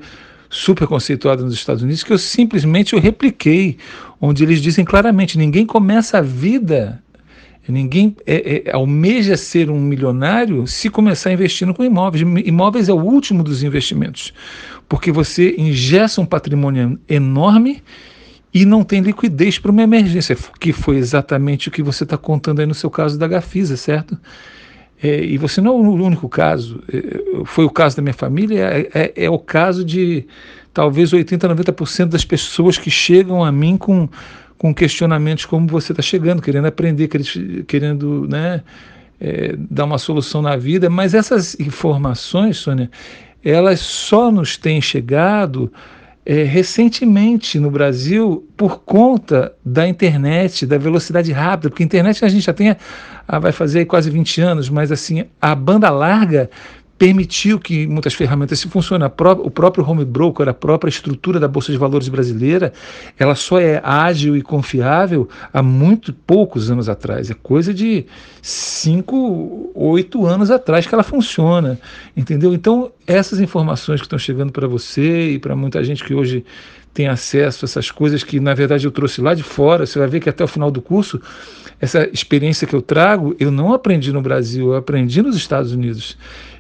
super 0.50 0.86
conceituada 0.86 1.42
nos 1.42 1.54
Estados 1.54 1.82
Unidos, 1.82 2.04
que 2.04 2.12
eu 2.12 2.18
simplesmente 2.18 2.94
eu 2.94 3.00
repliquei, 3.00 3.78
onde 4.20 4.44
eles 4.44 4.62
dizem 4.62 4.84
claramente: 4.84 5.38
ninguém 5.38 5.66
começa 5.66 6.18
a 6.18 6.22
vida 6.22 7.02
Ninguém 7.68 8.16
é, 8.26 8.64
é, 8.66 8.72
almeja 8.72 9.36
ser 9.36 9.70
um 9.70 9.80
milionário 9.80 10.66
se 10.66 10.90
começar 10.90 11.34
investindo 11.34 11.74
com 11.74 11.84
imóveis. 11.84 12.22
Imóveis 12.46 12.88
é 12.88 12.94
o 12.94 13.00
último 13.00 13.44
dos 13.44 13.62
investimentos, 13.62 14.34
porque 14.88 15.12
você 15.12 15.56
ingessa 15.58 16.22
um 16.22 16.26
patrimônio 16.26 17.00
enorme 17.08 17.84
e 18.54 18.66
não 18.66 18.84
tem 18.84 19.02
liquidez 19.02 19.60
para 19.60 19.72
uma 19.72 19.84
emergência, 19.84 20.36
que 20.60 20.72
foi 20.72 20.98
exatamente 20.98 21.68
o 21.68 21.72
que 21.72 21.84
você 21.84 22.04
está 22.04 22.18
contando 22.18 22.60
aí 22.60 22.66
no 22.66 22.74
seu 22.74 22.90
caso 22.90 23.18
da 23.18 23.28
Gafisa, 23.28 23.76
certo? 23.78 24.18
É, 25.02 25.24
e 25.24 25.38
você 25.38 25.62
não 25.62 25.74
é 25.74 25.76
o 25.76 26.06
único 26.06 26.28
caso, 26.28 26.82
é, 26.92 27.44
foi 27.46 27.66
o 27.66 27.70
caso 27.70 27.96
da 27.96 28.02
minha 28.02 28.14
família, 28.14 28.64
é, 28.64 28.90
é, 28.94 29.26
é 29.26 29.30
o 29.30 29.38
caso 29.38 29.86
de 29.86 30.26
talvez 30.74 31.14
80, 31.14 31.50
90% 31.56 32.06
das 32.06 32.26
pessoas 32.26 32.78
que 32.78 32.90
chegam 32.90 33.44
a 33.44 33.52
mim 33.52 33.78
com 33.78 34.10
com 34.58 34.74
questionamentos 34.74 35.46
como 35.46 35.68
você 35.68 35.94
está 35.94 36.02
chegando, 36.02 36.42
querendo 36.42 36.66
aprender, 36.66 37.08
querendo 37.68 38.28
né, 38.28 38.64
é, 39.20 39.56
dar 39.70 39.86
uma 39.86 39.98
solução 39.98 40.42
na 40.42 40.56
vida, 40.56 40.90
mas 40.90 41.14
essas 41.14 41.60
informações, 41.60 42.58
Sônia, 42.58 42.90
elas 43.50 43.80
só 43.80 44.32
nos 44.32 44.58
têm 44.58 44.82
chegado 44.82 45.72
é, 46.26 46.44
recentemente 46.44 47.58
no 47.58 47.72
Brasil 47.72 48.46
por 48.58 48.82
conta 48.82 49.54
da 49.64 49.88
internet, 49.88 50.66
da 50.66 50.78
velocidade 50.78 51.32
rápida, 51.32 51.70
porque 51.70 51.84
a 51.84 51.86
internet 51.86 52.26
a 52.26 52.28
gente 52.28 52.46
já 52.46 52.54
tem, 52.54 52.76
a, 53.26 53.40
vai 53.40 53.54
fazer 53.54 53.86
quase 53.86 54.10
20 54.10 54.42
anos, 54.42 54.70
mas 54.70 54.92
assim, 54.92 55.24
a 55.42 55.56
banda 55.56 55.90
larga 55.90 56.50
permitiu 56.98 57.60
que 57.60 57.86
muitas 57.86 58.14
ferramentas 58.14 58.60
se 58.60 58.68
funcionem. 58.68 59.08
O 59.08 59.52
próprio 59.52 59.88
home 59.88 60.04
broker, 60.04 60.48
a 60.50 60.54
própria 60.54 60.90
estrutura 60.90 61.40
da 61.40 61.48
Bolsa 61.48 61.72
de 61.72 61.78
Valores 61.78 62.08
brasileira, 62.10 62.74
ela 63.18 63.36
só 63.36 63.60
é 63.60 63.80
ágil 63.84 64.36
e 64.36 64.42
confiável 64.42 65.30
há 65.54 65.62
muito 65.62 66.12
poucos 66.12 66.72
anos 66.72 66.90
atrás. 66.90 67.30
É 67.30 67.36
coisa 67.36 67.74
de 67.74 68.06
cinco, 68.42 69.72
oito 69.76 70.26
anos 70.26 70.50
atrás 70.50 70.88
que 70.88 70.94
ela 70.94 71.04
funciona, 71.04 71.80
entendeu? 72.16 72.54
Então, 72.54 72.92
essas 73.06 73.40
informações 73.40 74.00
que 74.00 74.06
estão 74.06 74.20
chegando 74.20 74.52
para 74.52 74.68
você 74.68 75.32
e 75.32 75.40
para 75.40 75.56
muita 75.56 75.84
gente 75.84 76.04
que 76.04 76.14
hoje 76.14 76.44
tem 76.94 77.08
acesso 77.08 77.64
a 77.64 77.68
essas 77.68 77.92
coisas 77.92 78.24
que, 78.24 78.40
na 78.40 78.56
verdade, 78.56 78.86
eu 78.86 78.92
trouxe 78.92 79.22
lá 79.22 79.36
de 79.36 79.44
fora, 79.44 79.86
você 79.86 80.00
vai 80.00 80.08
ver 80.08 80.20
que 80.20 80.30
até 80.30 80.44
o 80.44 80.48
final 80.48 80.72
do 80.72 80.82
curso, 80.82 81.22
essa 81.80 82.10
experiência 82.12 82.66
que 82.66 82.76
eu 82.76 82.82
trago, 82.82 83.36
eu 83.40 83.52
não 83.52 83.72
aprendi 83.72 84.12
no 84.12 84.20
Brasil, 84.20 84.70
eu 84.70 84.76
aprendi 84.76 85.22
nos 85.22 85.36
Estados 85.36 85.74
Unidos. 85.74 86.18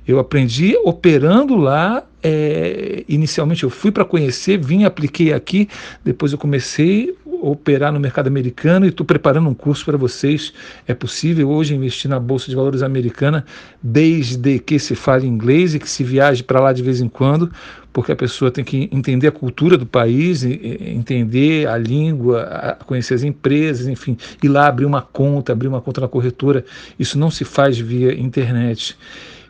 Eu 0.07 0.19
aprendi 0.19 0.77
operando 0.83 1.55
lá. 1.55 2.03
É, 2.23 3.03
inicialmente 3.07 3.63
eu 3.63 3.69
fui 3.69 3.91
para 3.91 4.03
conhecer, 4.03 4.57
vim, 4.57 4.83
apliquei 4.83 5.31
aqui, 5.31 5.69
depois 6.03 6.31
eu 6.31 6.37
comecei 6.37 7.15
a 7.25 7.45
operar 7.45 7.93
no 7.93 7.99
mercado 7.99 8.27
americano 8.27 8.85
e 8.85 8.89
estou 8.89 9.05
preparando 9.05 9.47
um 9.47 9.53
curso 9.53 9.85
para 9.85 9.97
vocês. 9.97 10.51
É 10.87 10.93
possível 10.93 11.49
hoje 11.49 11.75
investir 11.75 12.09
na 12.09 12.19
Bolsa 12.19 12.49
de 12.49 12.55
Valores 12.55 12.81
americana, 12.81 13.45
desde 13.81 14.57
que 14.59 14.79
se 14.79 14.95
fale 14.95 15.27
inglês 15.27 15.75
e 15.75 15.79
que 15.79 15.89
se 15.89 16.03
viaje 16.03 16.43
para 16.43 16.59
lá 16.59 16.73
de 16.73 16.81
vez 16.81 17.01
em 17.01 17.07
quando, 17.07 17.51
porque 17.93 18.11
a 18.11 18.15
pessoa 18.15 18.49
tem 18.49 18.63
que 18.63 18.89
entender 18.91 19.27
a 19.27 19.31
cultura 19.31 19.77
do 19.77 19.85
país, 19.85 20.43
entender 20.43 21.67
a 21.67 21.77
língua, 21.77 22.77
conhecer 22.85 23.13
as 23.13 23.23
empresas, 23.23 23.87
enfim, 23.87 24.17
ir 24.41 24.49
lá 24.49 24.67
abrir 24.67 24.85
uma 24.85 25.01
conta, 25.01 25.51
abrir 25.51 25.67
uma 25.67 25.81
conta 25.81 26.01
na 26.01 26.07
corretora. 26.07 26.65
Isso 26.99 27.17
não 27.17 27.29
se 27.29 27.45
faz 27.45 27.77
via 27.77 28.13
internet. 28.19 28.97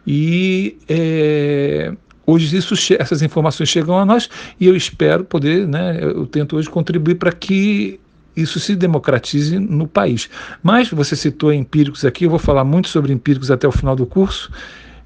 E 0.08 0.78
é, 0.88 1.94
hoje 2.26 2.56
isso, 2.56 2.74
essas 2.98 3.22
informações 3.22 3.68
chegam 3.68 4.00
a 4.00 4.06
nós 4.06 4.30
e 4.58 4.66
eu 4.66 4.76
espero 4.76 5.26
poder, 5.26 5.68
né, 5.68 6.00
eu 6.02 6.26
tento 6.26 6.56
hoje 6.56 6.70
contribuir 6.70 7.16
para 7.16 7.34
que 7.34 8.00
isso 8.36 8.58
se 8.60 8.74
democratize 8.76 9.60
no 9.60 9.86
país. 9.86 10.30
Mas 10.64 10.90
você 10.90 11.14
citou 11.16 11.52
empíricos 11.52 12.06
aqui, 12.06 12.26
eu 12.26 12.30
vou 12.30 12.40
falar 12.40 12.64
muito 12.64 12.88
sobre 12.88 13.12
empíricos 13.12 13.52
até 13.52 13.68
o 13.68 13.72
final 13.72 13.96
do 13.96 14.06
curso. 14.06 14.50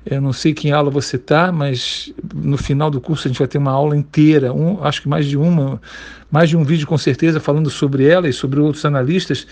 Eu 0.05 0.19
não 0.19 0.33
sei 0.33 0.53
que 0.53 0.71
aula 0.71 0.91
você 0.91 1.15
está, 1.15 1.51
mas 1.51 2.11
no 2.33 2.57
final 2.57 2.91
do 2.91 2.99
curso 2.99 3.27
a 3.27 3.29
gente 3.29 3.37
vai 3.37 3.47
ter 3.47 3.57
uma 3.57 3.71
aula 3.71 3.95
inteira, 3.95 4.51
um, 4.51 4.83
acho 4.83 5.01
que 5.01 5.07
mais 5.07 5.27
de 5.27 5.37
uma, 5.37 5.79
mais 6.29 6.49
de 6.49 6.57
um 6.57 6.63
vídeo 6.63 6.87
com 6.87 6.97
certeza 6.97 7.39
falando 7.39 7.69
sobre 7.69 8.05
ela 8.05 8.27
e 8.27 8.33
sobre 8.33 8.59
outros 8.59 8.83
analistas. 8.83 9.47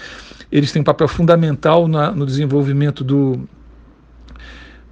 Eles 0.52 0.72
têm 0.72 0.82
um 0.82 0.86
papel 0.86 1.08
fundamental 1.08 1.88
na, 1.88 2.12
no 2.12 2.26
desenvolvimento 2.26 3.04
do, 3.04 3.48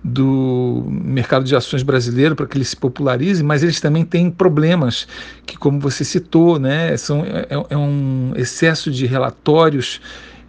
do 0.10 0.86
mercado 0.89 1.43
de 1.43 1.54
ações 1.54 1.84
brasileiro 1.84 2.34
para 2.34 2.48
que 2.48 2.58
ele 2.58 2.63
se 2.63 2.78
popularize, 2.78 3.43
mas 3.43 3.62
eles 3.62 3.82
também 3.82 4.06
têm 4.06 4.32
problemas 4.32 5.06
que, 5.46 5.58
como 5.58 5.82
você 5.82 6.06
citou, 6.06 6.58
né, 6.58 6.96
são, 6.96 7.26
é, 7.26 7.48
é 7.70 7.78
um 7.78 8.32
excesso 8.38 8.89
de 8.89 9.06
relatórios 9.06 10.00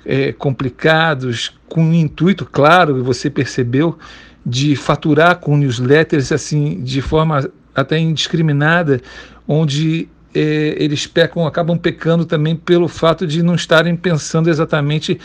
é, 0.07 0.33
complicados, 0.33 1.53
com 1.69 1.91
o 1.91 1.93
intuito, 1.93 2.47
claro, 2.47 3.03
você 3.03 3.29
percebeu, 3.29 3.99
de 4.47 4.77
faturar 4.77 5.37
com 5.41 5.57
newsletters 5.57 6.31
assim 6.31 6.81
de 6.81 7.03
forma 7.03 7.51
até 7.75 7.99
indiscriminada, 7.99 9.01
onde 9.47 10.09
é, 10.33 10.77
eles 10.79 11.05
pecam, 11.05 11.47
acabam 11.49 11.77
pecando 11.77 12.25
também 12.25 12.55
pelo 12.55 12.87
fato 12.87 13.27
de 13.27 13.43
não 13.43 13.57
estarem 13.57 13.97
pensando 13.97 14.49
exatamente 14.49 15.19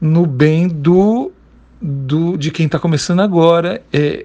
no 0.00 0.24
bem 0.26 0.68
do 0.68 1.32
do, 1.80 2.36
de 2.36 2.50
quem 2.50 2.66
está 2.66 2.78
começando 2.78 3.20
agora, 3.20 3.82
é, 3.92 4.24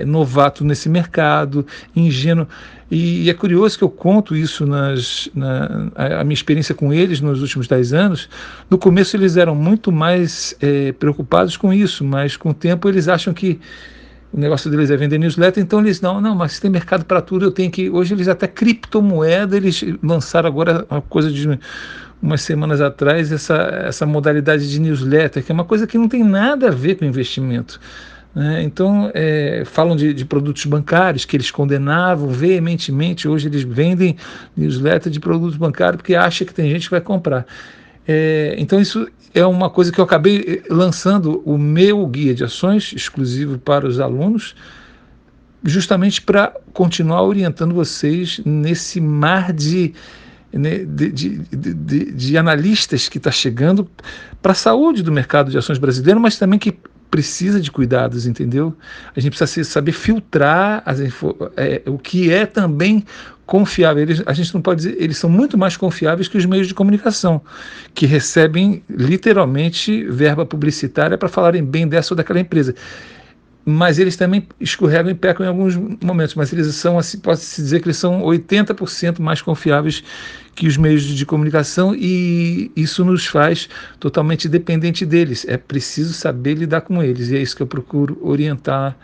é, 0.00 0.04
novato 0.04 0.64
nesse 0.64 0.88
mercado, 0.88 1.66
ingênuo. 1.94 2.48
E, 2.90 3.24
e, 3.24 3.30
é 3.30 3.34
curioso 3.34 3.76
que 3.76 3.84
eu 3.84 3.90
conto 3.90 4.36
isso 4.36 4.66
nas, 4.66 5.28
na 5.34 5.90
a, 5.94 6.20
a 6.20 6.24
minha 6.24 6.34
experiência 6.34 6.74
com 6.74 6.92
eles 6.92 7.20
nos 7.20 7.42
últimos 7.42 7.66
dez 7.66 7.92
anos. 7.92 8.28
No 8.70 8.78
começo 8.78 9.16
eles 9.16 9.36
eram 9.36 9.54
muito 9.54 9.92
mais 9.92 10.56
é, 10.60 10.92
preocupados 10.92 11.56
com 11.56 11.72
isso, 11.72 12.04
mas 12.04 12.36
com 12.36 12.50
o 12.50 12.54
tempo 12.54 12.88
eles 12.88 13.08
acham 13.08 13.34
que 13.34 13.58
o 14.32 14.40
negócio 14.40 14.68
deles 14.68 14.90
é 14.90 14.96
vender 14.96 15.16
newsletter, 15.16 15.62
então 15.62 15.78
eles 15.78 16.00
não, 16.00 16.20
não, 16.20 16.34
mas 16.34 16.58
tem 16.58 16.68
mercado 16.68 17.04
para 17.04 17.20
tudo, 17.20 17.44
eu 17.44 17.52
tenho 17.52 17.70
que. 17.70 17.88
Hoje 17.88 18.14
eles 18.14 18.26
até 18.26 18.48
criptomoeda, 18.48 19.56
eles 19.56 19.84
lançaram 20.02 20.48
agora 20.48 20.84
uma 20.90 21.00
coisa 21.00 21.30
de 21.30 21.56
umas 22.20 22.42
semanas 22.42 22.80
atrás 22.80 23.30
essa, 23.30 23.54
essa 23.86 24.06
modalidade 24.06 24.70
de 24.70 24.80
newsletter, 24.80 25.44
que 25.44 25.52
é 25.52 25.54
uma 25.54 25.64
coisa 25.64 25.86
que 25.86 25.98
não 25.98 26.08
tem 26.08 26.24
nada 26.24 26.68
a 26.68 26.70
ver 26.70 26.96
com 26.96 27.04
investimento. 27.04 27.80
Né? 28.34 28.62
Então, 28.62 29.10
é, 29.14 29.62
falam 29.64 29.94
de, 29.94 30.12
de, 30.12 30.24
produtos 30.24 30.64
bancários 30.64 31.24
que 31.24 31.36
eles 31.36 31.50
condenavam 31.50 32.28
veementemente. 32.28 33.28
Hoje 33.28 33.46
eles 33.46 33.62
vendem 33.62 34.16
newsletter 34.56 35.12
de 35.12 35.20
produtos 35.20 35.56
bancários 35.56 35.98
porque 35.98 36.14
acham 36.14 36.46
que 36.46 36.52
tem 36.52 36.68
gente 36.70 36.84
que 36.86 36.90
vai 36.90 37.00
comprar. 37.00 37.46
É, 38.06 38.54
então, 38.58 38.80
isso 38.80 39.06
é 39.34 39.44
uma 39.44 39.68
coisa 39.68 39.90
que 39.90 39.98
eu 39.98 40.04
acabei 40.04 40.62
eh, 40.64 40.72
lançando 40.72 41.42
o 41.44 41.58
meu 41.58 42.06
guia 42.06 42.34
de 42.34 42.44
ações 42.44 42.92
exclusivo 42.94 43.58
para 43.58 43.86
os 43.86 43.98
alunos, 43.98 44.54
justamente 45.62 46.22
para 46.22 46.54
continuar 46.72 47.22
orientando 47.22 47.74
vocês 47.74 48.40
nesse 48.44 49.00
mar 49.00 49.52
de, 49.52 49.92
de, 50.60 51.10
de, 51.10 51.38
de, 51.38 52.12
de 52.12 52.38
analistas 52.38 53.08
que 53.08 53.18
está 53.18 53.30
chegando 53.30 53.88
para 54.40 54.52
a 54.52 54.54
saúde 54.54 55.02
do 55.02 55.10
mercado 55.10 55.50
de 55.50 55.58
ações 55.58 55.78
brasileiro, 55.78 56.20
mas 56.20 56.38
também 56.38 56.58
que 56.58 56.76
precisa 57.10 57.60
de 57.60 57.70
cuidados, 57.70 58.26
entendeu? 58.26 58.74
A 59.14 59.20
gente 59.20 59.36
precisa 59.36 59.68
saber 59.68 59.92
filtrar 59.92 60.82
as, 60.84 60.98
é, 61.56 61.82
o 61.86 61.96
que 61.96 62.32
é 62.32 62.44
também 62.44 63.04
confiável. 63.46 64.02
Eles, 64.02 64.22
a 64.26 64.32
gente 64.32 64.52
não 64.52 64.60
pode 64.60 64.82
dizer, 64.82 64.96
eles 65.00 65.16
são 65.18 65.30
muito 65.30 65.56
mais 65.56 65.76
confiáveis 65.76 66.26
que 66.26 66.36
os 66.36 66.44
meios 66.44 66.66
de 66.66 66.74
comunicação, 66.74 67.40
que 67.94 68.04
recebem 68.04 68.82
literalmente 68.88 70.04
verba 70.04 70.44
publicitária 70.44 71.16
para 71.16 71.28
falarem 71.28 71.64
bem 71.64 71.86
dessa 71.86 72.14
ou 72.14 72.16
daquela 72.16 72.40
empresa 72.40 72.74
mas 73.64 73.98
eles 73.98 74.16
também 74.16 74.46
escorregam 74.60 75.10
e 75.10 75.14
pecam 75.14 75.44
em 75.44 75.48
alguns 75.48 75.74
momentos, 75.74 76.34
mas 76.34 76.52
eles 76.52 76.66
são, 76.74 76.98
assim, 76.98 77.18
pode-se 77.18 77.62
dizer 77.62 77.80
que 77.80 77.86
eles 77.86 77.96
são 77.96 78.20
80% 78.20 79.20
mais 79.20 79.40
confiáveis 79.40 80.04
que 80.54 80.66
os 80.66 80.76
meios 80.76 81.02
de 81.02 81.26
comunicação 81.26 81.94
e 81.94 82.70
isso 82.76 83.04
nos 83.04 83.26
faz 83.26 83.68
totalmente 83.98 84.48
dependente 84.48 85.04
deles. 85.04 85.44
É 85.48 85.56
preciso 85.56 86.12
saber 86.12 86.54
lidar 86.54 86.82
com 86.82 87.02
eles 87.02 87.30
e 87.30 87.36
é 87.36 87.42
isso 87.42 87.56
que 87.56 87.62
eu 87.62 87.66
procuro 87.66 88.18
orientar 88.22 88.96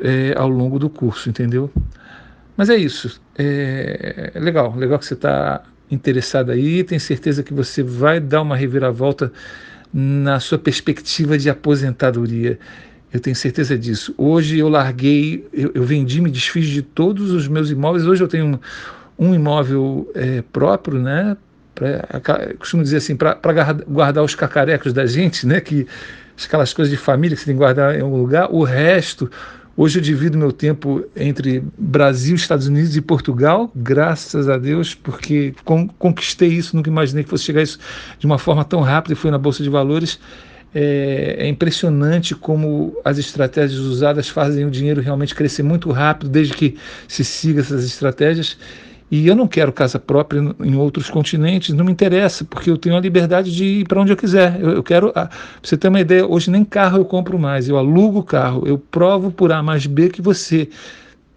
é, 0.00 0.34
ao 0.36 0.48
longo 0.48 0.78
do 0.78 0.88
curso, 0.88 1.28
entendeu? 1.28 1.70
Mas 2.56 2.70
é 2.70 2.76
isso. 2.76 3.20
É, 3.36 4.32
é 4.34 4.40
legal, 4.40 4.74
legal 4.76 4.98
que 4.98 5.06
você 5.06 5.14
está 5.14 5.62
interessado 5.90 6.50
aí. 6.50 6.84
Tenho 6.84 7.00
certeza 7.00 7.42
que 7.42 7.52
você 7.52 7.82
vai 7.82 8.20
dar 8.20 8.42
uma 8.42 8.56
reviravolta 8.56 9.32
na 9.92 10.38
sua 10.38 10.58
perspectiva 10.58 11.38
de 11.38 11.48
aposentadoria. 11.48 12.58
Eu 13.12 13.20
tenho 13.20 13.34
certeza 13.34 13.76
disso. 13.76 14.14
Hoje 14.18 14.58
eu 14.58 14.68
larguei, 14.68 15.46
eu, 15.52 15.70
eu 15.74 15.82
vendi, 15.82 16.20
me 16.20 16.30
desfiz 16.30 16.66
de 16.66 16.82
todos 16.82 17.30
os 17.30 17.48
meus 17.48 17.70
imóveis. 17.70 18.06
Hoje 18.06 18.22
eu 18.22 18.28
tenho 18.28 18.60
um, 19.18 19.34
imóvel 19.34 20.10
é, 20.14 20.42
próprio, 20.52 21.00
né? 21.00 21.36
Pra, 21.74 22.04
costumo 22.58 22.82
dizer 22.82 22.98
assim, 22.98 23.16
para 23.16 23.38
guardar 23.86 24.24
os 24.24 24.34
cacarecos 24.34 24.92
da 24.92 25.06
gente, 25.06 25.46
né? 25.46 25.60
Que 25.60 25.86
aquelas 26.46 26.72
coisas 26.72 26.90
de 26.90 26.96
família 26.96 27.36
que 27.36 27.40
você 27.40 27.46
tem 27.46 27.54
que 27.54 27.58
guardar 27.58 27.96
em 27.96 28.02
algum 28.02 28.18
lugar. 28.18 28.48
O 28.52 28.62
resto, 28.62 29.30
hoje 29.76 29.98
eu 29.98 30.02
divido 30.02 30.38
meu 30.38 30.52
tempo 30.52 31.04
entre 31.16 31.62
Brasil, 31.76 32.36
Estados 32.36 32.66
Unidos 32.66 32.96
e 32.96 33.00
Portugal, 33.00 33.70
graças 33.74 34.48
a 34.48 34.56
Deus, 34.56 34.94
porque 34.94 35.54
conquistei 35.98 36.50
isso, 36.50 36.76
nunca 36.76 36.90
imaginei 36.90 37.24
que 37.24 37.30
fosse 37.30 37.44
chegar 37.44 37.62
isso 37.62 37.78
de 38.18 38.26
uma 38.26 38.38
forma 38.38 38.64
tão 38.64 38.80
rápida 38.80 39.14
e 39.14 39.16
foi 39.16 39.30
na 39.30 39.38
Bolsa 39.38 39.62
de 39.62 39.70
Valores. 39.70 40.18
É, 40.74 41.36
é, 41.38 41.48
impressionante 41.48 42.34
como 42.34 42.94
as 43.02 43.16
estratégias 43.16 43.80
usadas 43.80 44.28
fazem 44.28 44.66
o 44.66 44.70
dinheiro 44.70 45.00
realmente 45.00 45.34
crescer 45.34 45.62
muito 45.62 45.90
rápido, 45.90 46.28
desde 46.28 46.52
que 46.52 46.76
se 47.08 47.24
siga 47.24 47.62
essas 47.62 47.84
estratégias. 47.84 48.58
E 49.10 49.26
eu 49.26 49.34
não 49.34 49.46
quero 49.46 49.72
casa 49.72 49.98
própria 49.98 50.54
em 50.60 50.76
outros 50.76 51.08
continentes, 51.08 51.74
não 51.74 51.84
me 51.84 51.92
interessa, 51.92 52.44
porque 52.44 52.70
eu 52.70 52.76
tenho 52.76 52.96
a 52.96 53.00
liberdade 53.00 53.54
de 53.54 53.64
ir 53.64 53.88
para 53.88 54.00
onde 54.00 54.12
eu 54.12 54.16
quiser. 54.16 54.60
Eu, 54.60 54.70
eu 54.70 54.82
quero, 54.82 55.08
ah, 55.14 55.26
pra 55.26 55.30
você 55.62 55.76
ter 55.76 55.88
uma 55.88 56.00
ideia, 56.00 56.26
hoje 56.26 56.50
nem 56.50 56.64
carro 56.64 56.98
eu 56.98 57.04
compro 57.04 57.38
mais, 57.38 57.68
eu 57.68 57.78
alugo 57.78 58.18
o 58.18 58.22
carro, 58.22 58.66
eu 58.66 58.78
provo 58.78 59.30
por 59.30 59.50
A 59.50 59.62
mais 59.62 59.86
B 59.86 60.10
que 60.10 60.20
você 60.20 60.68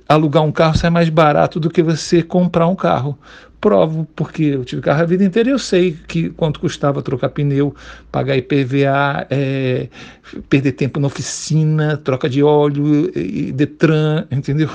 alugar 0.08 0.44
um 0.44 0.52
carro 0.52 0.78
sai 0.78 0.90
mais 0.90 1.10
barato 1.10 1.60
do 1.60 1.70
que 1.70 1.82
você 1.82 2.22
comprar 2.22 2.68
um 2.68 2.76
carro 2.76 3.18
provo, 3.62 4.08
porque 4.16 4.44
eu 4.44 4.66
tive 4.66 4.82
carro 4.82 5.04
a 5.04 5.06
vida 5.06 5.24
inteira 5.24 5.50
e 5.50 5.52
eu 5.52 5.60
sei 5.60 5.96
que 6.08 6.32
quanto 6.32 6.60
custava 6.60 7.02
trocar 7.04 7.30
pneu, 7.30 7.76
pagar 8.12 8.36
IPVA, 8.36 9.28
é, 9.30 9.88
perder 10.50 10.72
tempo 10.72 11.00
na 11.00 11.06
oficina, 11.06 11.96
troca 11.96 12.28
de 12.28 12.42
óleo, 12.42 13.12
e 13.16 13.52
Detran, 13.52 14.26
entendeu? 14.32 14.70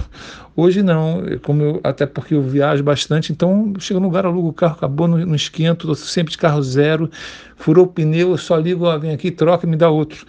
Hoje 0.54 0.82
não, 0.82 1.20
como 1.42 1.62
eu, 1.62 1.80
até 1.82 2.06
porque 2.06 2.34
eu 2.34 2.42
viajo 2.42 2.82
bastante, 2.84 3.32
então 3.32 3.74
chego 3.80 3.98
no 3.98 4.06
lugar, 4.06 4.24
alugo 4.24 4.48
o 4.48 4.52
carro, 4.52 4.76
acabou, 4.76 5.08
no, 5.08 5.18
no 5.26 5.34
esquento, 5.34 5.92
estou 5.92 5.94
sempre 5.96 6.30
de 6.30 6.38
carro 6.38 6.62
zero, 6.62 7.10
furou 7.56 7.84
o 7.86 7.88
pneu, 7.88 8.30
eu 8.30 8.38
só 8.38 8.56
ligo, 8.56 8.84
ó, 8.84 8.96
vem 8.96 9.10
aqui, 9.10 9.32
troca 9.32 9.66
e 9.66 9.68
me 9.68 9.76
dá 9.76 9.90
outro. 9.90 10.24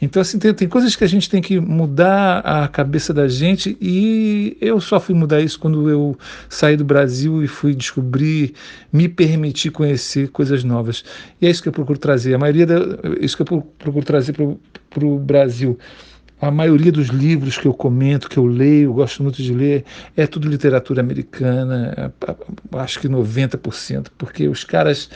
Então, 0.00 0.20
assim, 0.20 0.38
tem, 0.38 0.52
tem, 0.52 0.68
coisas 0.68 0.96
que 0.96 1.04
a 1.04 1.06
gente 1.06 1.30
tem 1.30 1.40
que 1.40 1.58
mudar 1.58 2.40
a 2.40 2.68
cabeça 2.68 3.14
da 3.14 3.28
gente 3.28 3.76
e 3.80 4.56
eu 4.60 4.80
só 4.80 4.98
fui 4.98 5.14
mudar 5.14 5.40
isso 5.40 5.58
quando 5.58 5.88
eu 5.88 6.18
saí 6.48 6.76
do 6.76 6.84
Brasil 6.84 7.42
e 7.42 7.46
fui 7.46 7.74
descobrir, 7.74 8.54
me 8.92 9.08
permitir 9.08 9.70
conhecer 9.70 10.28
coisas 10.28 10.64
novas. 10.64 11.04
E 11.40 11.46
é 11.46 11.50
isso 11.50 11.62
que 11.62 11.68
eu 11.68 11.72
procuro 11.72 11.98
trazer. 11.98 12.34
A 12.34 12.38
maioria 12.38 12.66
da, 12.66 12.76
isso 13.20 13.36
que 13.36 13.42
eu 13.42 13.62
procuro 13.78 14.04
trazer 14.04 14.32
para 14.32 15.06
o 15.06 15.18
Brasil. 15.18 15.78
A 16.40 16.50
maioria 16.50 16.92
dos 16.92 17.08
livros 17.08 17.56
que 17.56 17.66
eu 17.66 17.72
comento, 17.72 18.28
que 18.28 18.36
eu 18.36 18.44
leio, 18.44 18.92
gosto 18.92 19.22
muito 19.22 19.42
de 19.42 19.54
ler, 19.54 19.84
é 20.16 20.26
tudo 20.26 20.48
literatura 20.48 21.00
americana, 21.00 22.12
acho 22.72 23.00
que 23.00 23.08
90%, 23.08 24.08
porque 24.18 24.48
os 24.48 24.64
caras 24.64 25.08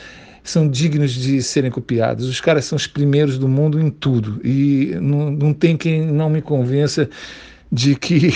são 0.49 0.69
dignos 0.69 1.13
de 1.13 1.43
serem 1.43 1.71
copiados. 1.71 2.27
Os 2.27 2.41
caras 2.41 2.65
são 2.65 2.77
os 2.77 2.87
primeiros 2.87 3.39
do 3.39 3.49
mundo 3.49 3.81
em 3.81 3.91
tudo. 3.91 4.41
E 4.45 4.97
não, 5.01 5.31
não 5.31 5.53
tem 5.53 5.77
quem 5.77 6.07
não 6.07 6.29
me 6.31 6.43
convença 6.43 7.09
de 7.71 7.95
que 7.95 8.31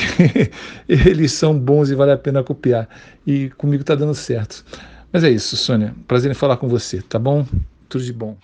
eles 0.88 1.32
são 1.32 1.58
bons 1.58 1.90
e 1.90 1.94
vale 1.94 2.12
a 2.12 2.18
pena 2.18 2.42
copiar. 2.42 2.88
E 3.26 3.50
comigo 3.50 3.82
está 3.82 3.94
dando 3.94 4.14
certo. 4.14 4.64
Mas 5.12 5.24
é 5.24 5.30
isso, 5.30 5.56
Sônia. 5.56 5.94
Prazer 6.06 6.30
em 6.30 6.34
falar 6.34 6.56
com 6.56 6.68
você, 6.68 7.02
tá 7.02 7.18
bom? 7.18 7.46
Tudo 7.88 8.04
de 8.04 8.12
bom. 8.12 8.36